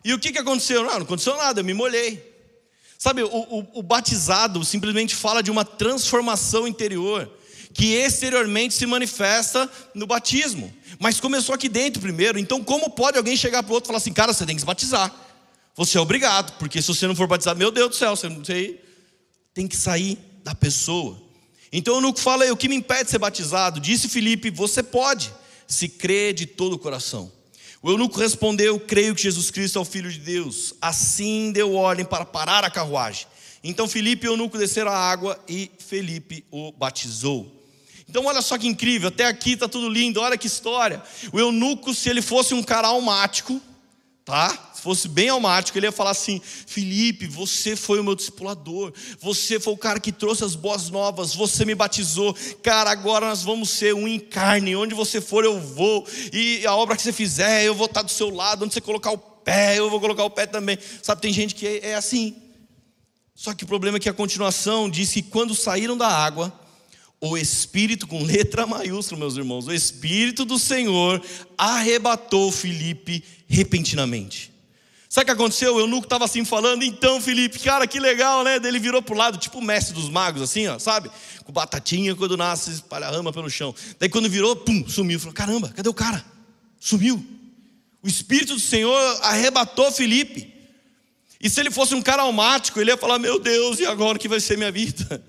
[0.04, 0.84] E o que, que aconteceu?
[0.84, 2.36] Não, não aconteceu nada, eu me molhei.
[2.98, 7.32] Sabe, o, o, o batizado simplesmente fala de uma transformação interior
[7.74, 12.40] que exteriormente se manifesta no batismo, mas começou aqui dentro primeiro.
[12.40, 14.62] Então, como pode alguém chegar para o outro e falar assim, cara, você tem que
[14.62, 15.14] se batizar?
[15.76, 18.80] Você é obrigado, porque se você não for batizado, meu Deus do céu, você, você
[19.54, 21.22] tem que sair da pessoa.
[21.72, 23.80] Então, eu nunca falei, o que me impede de ser batizado?
[23.80, 25.34] Disse Felipe, você pode,
[25.68, 27.32] se crê de todo o coração.
[27.82, 30.74] O eunuco respondeu: Creio que Jesus Cristo é o Filho de Deus.
[30.82, 33.28] Assim deu ordem para parar a carruagem.
[33.64, 37.57] Então Felipe e o eunuco desceram a água e Felipe o batizou.
[38.10, 41.04] Então olha só que incrível, até aqui está tudo lindo, olha que história.
[41.34, 43.62] O eunuco, se ele fosse um cara almático,
[44.24, 44.72] tá?
[44.74, 49.60] Se fosse bem almático, ele ia falar assim: Felipe, você foi o meu discipulador, você
[49.60, 53.70] foi o cara que trouxe as boas novas, você me batizou, cara, agora nós vamos
[53.70, 57.66] ser um em carne, onde você for eu vou, e a obra que você fizer,
[57.66, 60.30] eu vou estar do seu lado, onde você colocar o pé, eu vou colocar o
[60.30, 60.78] pé também.
[61.02, 62.36] Sabe, tem gente que é, é assim.
[63.34, 66.52] Só que o problema é que a continuação diz que quando saíram da água,
[67.20, 71.22] o Espírito, com letra maiúscula, meus irmãos, o Espírito do Senhor
[71.58, 74.52] arrebatou Felipe repentinamente.
[75.10, 75.76] Sabe o que aconteceu?
[75.76, 78.58] O eunuco estava assim falando, então Felipe, cara, que legal, né?
[78.58, 81.10] Ele virou para o lado, tipo o mestre dos magos, assim, ó, sabe?
[81.46, 83.74] Com batatinha quando nasce, espalha rama pelo chão.
[83.98, 85.20] Daí quando virou, pum, sumiu.
[85.20, 86.24] Falou, caramba, cadê o cara?
[86.80, 87.26] Sumiu.
[88.04, 90.54] O Espírito do Senhor arrebatou Felipe.
[91.40, 94.20] E se ele fosse um cara almático, ele ia falar: Meu Deus, e agora o
[94.20, 95.24] que vai ser minha vida?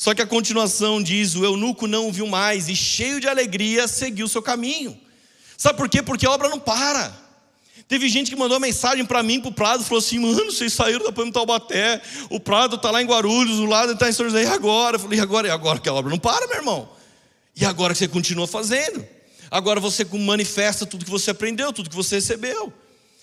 [0.00, 3.86] Só que a continuação diz: O eunuco não o viu mais e, cheio de alegria,
[3.86, 4.98] seguiu seu caminho.
[5.58, 6.02] Sabe por quê?
[6.02, 7.14] Porque a obra não para.
[7.86, 11.04] Teve gente que mandou mensagem para mim, para o Prado, falou assim: Mano, vocês saíram
[11.04, 14.44] da Pâmio Taubaté, o Prado está lá em Guarulhos, o lado está em São José,
[14.44, 14.96] e agora?
[14.96, 15.48] Eu falei: E agora?
[15.48, 16.88] E agora que a obra não para, meu irmão?
[17.54, 19.06] E agora que você continua fazendo?
[19.50, 22.72] Agora você manifesta tudo que você aprendeu, tudo que você recebeu.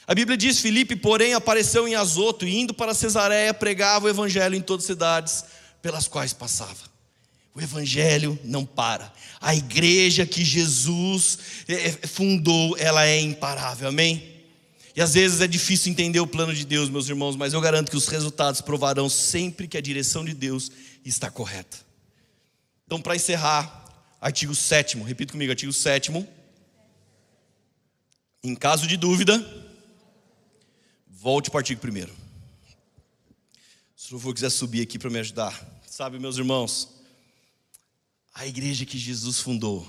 [0.05, 4.53] A Bíblia diz: Filipe, porém, apareceu em Azoto e indo para Cesareia pregava o evangelho
[4.53, 5.56] em todas as cidades
[5.87, 6.83] pelas quais passava.
[7.55, 9.09] O evangelho não para.
[9.39, 13.87] A igreja que Jesus é, é, fundou, ela é imparável.
[13.87, 14.43] Amém?
[14.93, 17.89] E às vezes é difícil entender o plano de Deus, meus irmãos, mas eu garanto
[17.89, 20.69] que os resultados provarão sempre que a direção de Deus
[21.05, 21.77] está correta.
[22.85, 23.85] Então, para encerrar,
[24.19, 26.11] artigo 7, repita comigo, artigo 7.
[28.43, 29.41] Em caso de dúvida,
[31.07, 32.27] volte para o artigo 1.
[33.95, 36.89] Se o for quiser subir aqui para me ajudar, sabe, meus irmãos,
[38.31, 39.87] a igreja que Jesus fundou,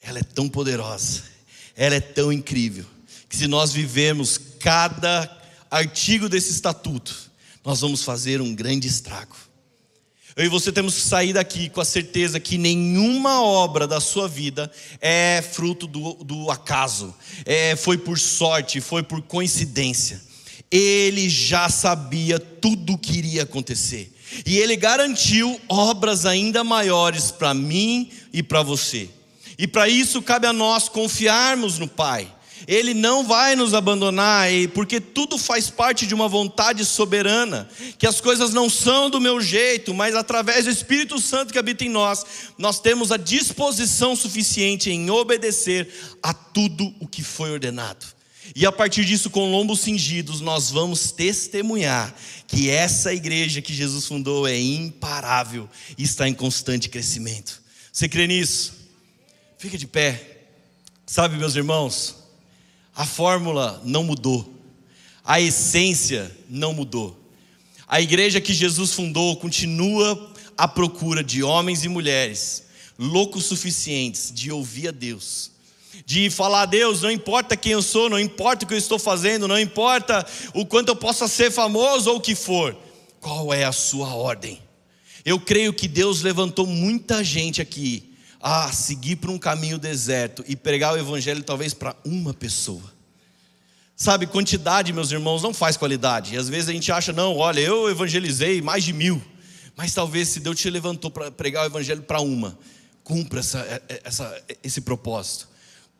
[0.00, 1.24] ela é tão poderosa,
[1.76, 2.86] ela é tão incrível,
[3.28, 5.30] que se nós vivemos cada
[5.70, 7.30] artigo desse estatuto,
[7.62, 9.36] nós vamos fazer um grande estrago.
[10.34, 14.26] Eu e você temos que sair daqui com a certeza que nenhuma obra da sua
[14.26, 14.72] vida
[15.02, 17.14] é fruto do, do acaso,
[17.44, 20.18] é, foi por sorte, foi por coincidência.
[20.70, 24.10] Ele já sabia tudo o que iria acontecer,
[24.46, 29.08] e ele garantiu obras ainda maiores para mim e para você.
[29.58, 32.32] E para isso cabe a nós confiarmos no Pai.
[32.66, 37.68] Ele não vai nos abandonar, porque tudo faz parte de uma vontade soberana,
[37.98, 41.84] que as coisas não são do meu jeito, mas através do Espírito Santo que habita
[41.84, 42.24] em nós,
[42.58, 45.88] nós temos a disposição suficiente em obedecer
[46.22, 48.19] a tudo o que foi ordenado.
[48.54, 52.14] E a partir disso, com lombos cingidos, nós vamos testemunhar
[52.46, 57.62] que essa igreja que Jesus fundou é imparável e está em constante crescimento.
[57.92, 58.74] Você crê nisso?
[59.58, 60.46] Fica de pé.
[61.06, 62.16] Sabe, meus irmãos,
[62.94, 64.52] a fórmula não mudou,
[65.24, 67.18] a essência não mudou.
[67.86, 72.64] A igreja que Jesus fundou continua à procura de homens e mulheres
[72.98, 75.49] loucos suficientes de ouvir a Deus,
[76.04, 78.98] de falar a Deus, não importa quem eu sou, não importa o que eu estou
[78.98, 82.76] fazendo, não importa o quanto eu possa ser famoso ou o que for,
[83.20, 84.60] qual é a sua ordem?
[85.24, 90.56] Eu creio que Deus levantou muita gente aqui a seguir por um caminho deserto e
[90.56, 93.00] pregar o evangelho talvez para uma pessoa.
[93.94, 96.34] Sabe, quantidade, meus irmãos, não faz qualidade.
[96.34, 99.22] E às vezes a gente acha, não, olha, eu evangelizei mais de mil.
[99.76, 102.58] Mas talvez se Deus te levantou para pregar o evangelho para uma,
[103.04, 105.49] cumpra essa, é, é, essa, esse propósito.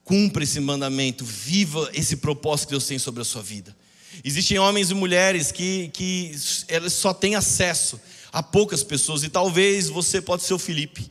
[0.05, 3.77] Cumpra esse mandamento, viva esse propósito que Deus tem sobre a sua vida.
[4.25, 6.33] Existem homens e mulheres que, que
[6.69, 8.01] eles só têm acesso
[8.33, 11.11] a poucas pessoas, e talvez você pode ser o Felipe.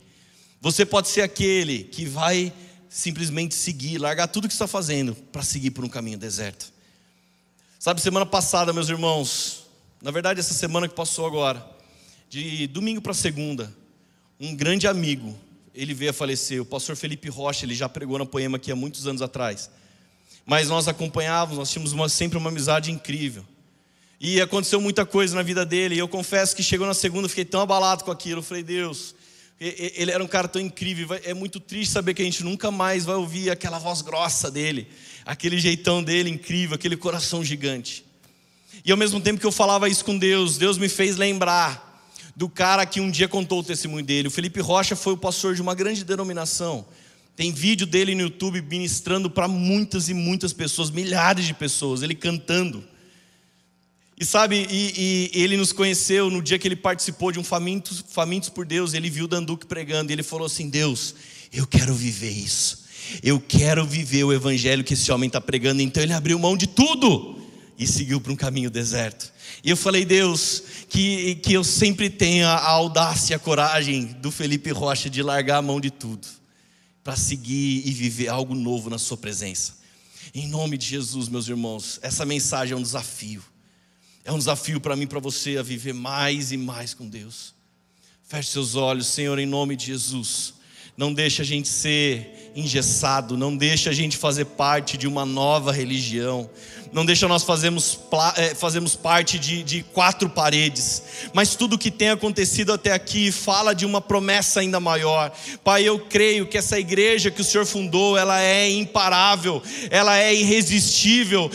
[0.60, 2.52] Você pode ser aquele que vai
[2.88, 6.72] simplesmente seguir, largar tudo que está fazendo para seguir por um caminho deserto.
[7.78, 9.64] Sabe, semana passada, meus irmãos,
[10.02, 11.66] na verdade, essa semana que passou agora,
[12.28, 13.74] de domingo para segunda,
[14.38, 15.34] um grande amigo,
[15.74, 18.76] ele veio a falecer, o pastor Felipe Rocha, ele já pregou na poema aqui há
[18.76, 19.70] muitos anos atrás.
[20.44, 23.44] Mas nós acompanhávamos, nós tínhamos uma, sempre uma amizade incrível.
[24.20, 27.44] E aconteceu muita coisa na vida dele, e eu confesso que chegou na segunda, fiquei
[27.44, 28.40] tão abalado com aquilo.
[28.40, 29.14] Eu falei, Deus,
[29.60, 31.18] ele era um cara tão incrível.
[31.24, 34.88] É muito triste saber que a gente nunca mais vai ouvir aquela voz grossa dele,
[35.24, 38.04] aquele jeitão dele incrível, aquele coração gigante.
[38.84, 41.89] E ao mesmo tempo que eu falava isso com Deus, Deus me fez lembrar
[42.40, 44.28] do cara que um dia contou o testemunho dele.
[44.28, 46.86] O Felipe Rocha foi o pastor de uma grande denominação.
[47.36, 52.14] Tem vídeo dele no YouTube ministrando para muitas e muitas pessoas, milhares de pessoas, ele
[52.14, 52.82] cantando.
[54.18, 58.02] E sabe, e, e, ele nos conheceu no dia que ele participou de um Famintos,
[58.08, 58.94] Famintos por Deus.
[58.94, 61.14] Ele viu Danduque pregando e ele falou assim: Deus,
[61.52, 62.86] eu quero viver isso.
[63.22, 65.82] Eu quero viver o evangelho que esse homem está pregando.
[65.82, 67.38] Então ele abriu mão de tudo
[67.78, 69.30] e seguiu para um caminho deserto.
[69.62, 74.70] E eu falei, Deus, que, que eu sempre tenha a audácia, a coragem do Felipe
[74.70, 76.26] Rocha de largar a mão de tudo
[77.02, 79.78] para seguir e viver algo novo na Sua presença.
[80.34, 83.42] Em nome de Jesus, meus irmãos, essa mensagem é um desafio.
[84.24, 87.54] É um desafio para mim, para você, a viver mais e mais com Deus.
[88.28, 90.54] Feche seus olhos, Senhor, em nome de Jesus.
[90.96, 95.72] Não deixe a gente ser engessado, não deixe a gente fazer parte de uma nova
[95.72, 96.48] religião,
[96.92, 98.00] não deixa nós fazermos,
[98.36, 103.74] é, fazermos parte de, de quatro paredes, mas tudo que tem acontecido até aqui fala
[103.74, 105.32] de uma promessa ainda maior.
[105.62, 110.34] Pai, eu creio que essa igreja que o Senhor fundou, ela é imparável, ela é
[110.34, 111.50] irresistível,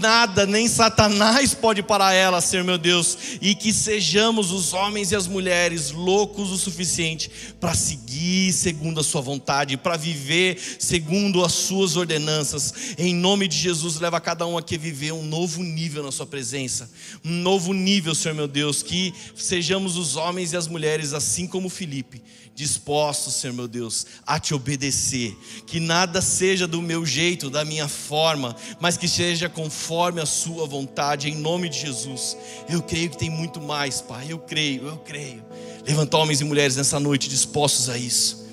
[0.00, 5.16] nada, nem Satanás pode parar ela, Senhor meu Deus, e que sejamos os homens e
[5.16, 11.52] as mulheres loucos o suficiente para seguir segundo a Sua vontade, para viver segundo as
[11.52, 16.02] Suas ordenanças, em nome de Jesus, leva cada um um aqui viver um novo nível
[16.02, 16.90] na Sua presença,
[17.24, 21.68] um novo nível, Senhor meu Deus, que sejamos os homens e as mulheres, assim como
[21.68, 22.22] Felipe,
[22.54, 25.36] dispostos, Senhor meu Deus, a te obedecer,
[25.66, 30.66] que nada seja do meu jeito, da minha forma, mas que seja conforme a Sua
[30.66, 32.36] vontade, em nome de Jesus.
[32.68, 35.44] Eu creio que tem muito mais, Pai, eu creio, eu creio.
[35.86, 38.46] Levanta homens e mulheres nessa noite dispostos a isso.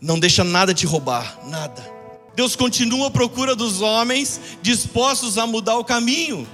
[0.00, 1.97] Não deixa nada te roubar, nada
[2.38, 6.46] Deus continua à procura dos homens dispostos a mudar o caminho.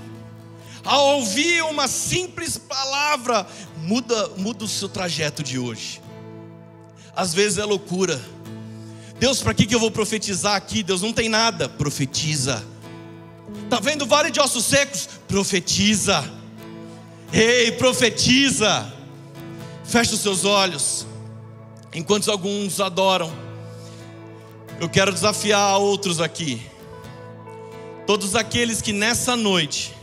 [0.82, 6.00] Ao ouvir uma simples palavra, muda, muda o seu trajeto de hoje.
[7.14, 8.18] Às vezes é loucura.
[9.20, 10.82] Deus, para que, que eu vou profetizar aqui?
[10.82, 11.68] Deus não tem nada.
[11.68, 12.64] Profetiza.
[13.64, 15.06] Está vendo vale de ossos secos?
[15.28, 16.24] Profetiza.
[17.30, 18.90] Ei, profetiza.
[19.84, 21.06] Feche os seus olhos.
[21.92, 23.30] Enquanto alguns adoram.
[24.80, 26.62] Eu quero desafiar outros aqui.
[28.06, 29.94] Todos aqueles que nessa noite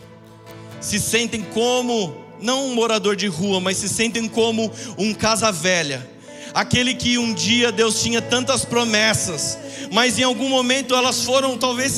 [0.79, 6.09] se sentem como, não um morador de rua, mas se sentem como um casa velha.
[6.53, 9.57] Aquele que um dia Deus tinha tantas promessas,
[9.91, 11.91] mas em algum momento elas foram talvez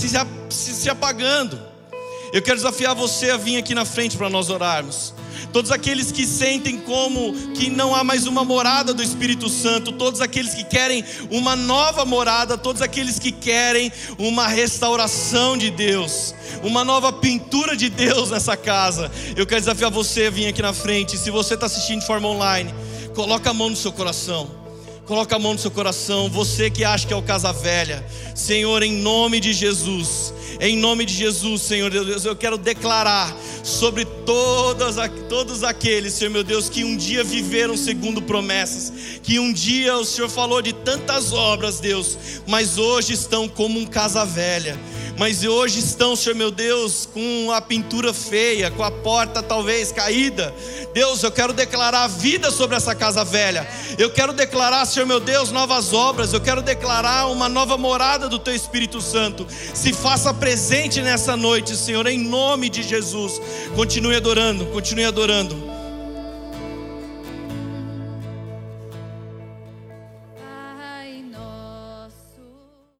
[0.49, 1.59] se, apagando.
[2.33, 5.13] Eu quero desafiar você a vir aqui na frente para nós orarmos
[5.51, 10.21] todos aqueles que sentem como que não há mais uma morada do Espírito Santo, todos
[10.21, 16.83] aqueles que querem uma nova morada, todos aqueles que querem uma restauração de Deus, uma
[16.83, 19.11] nova pintura de Deus nessa casa.
[19.35, 21.17] Eu quero desafiar você a vir aqui na frente.
[21.17, 22.73] Se você está assistindo de forma online,
[23.13, 24.63] coloca a mão no seu coração.
[25.05, 28.05] Coloca a mão no seu coração, você que acha que é o casa velha.
[28.33, 34.05] Senhor, em nome de Jesus, em nome de Jesus, Senhor Deus, eu quero declarar sobre
[34.05, 34.95] todas,
[35.29, 38.91] todos aqueles, Senhor meu Deus, que um dia viveram segundo promessas,
[39.21, 43.85] que um dia o Senhor falou de tantas obras, Deus, mas hoje estão como um
[43.85, 44.77] casa velha
[45.17, 50.53] mas hoje estão, Senhor meu Deus, com a pintura feia, com a porta talvez caída.
[50.93, 53.67] Deus, eu quero declarar vida sobre essa casa velha.
[53.97, 56.33] Eu quero declarar, Senhor meu Deus, novas obras.
[56.33, 59.45] Eu quero declarar uma nova morada do Teu Espírito Santo.
[59.73, 63.41] Se faça presente nessa noite, Senhor, em nome de Jesus.
[63.75, 65.72] Continue adorando, continue adorando.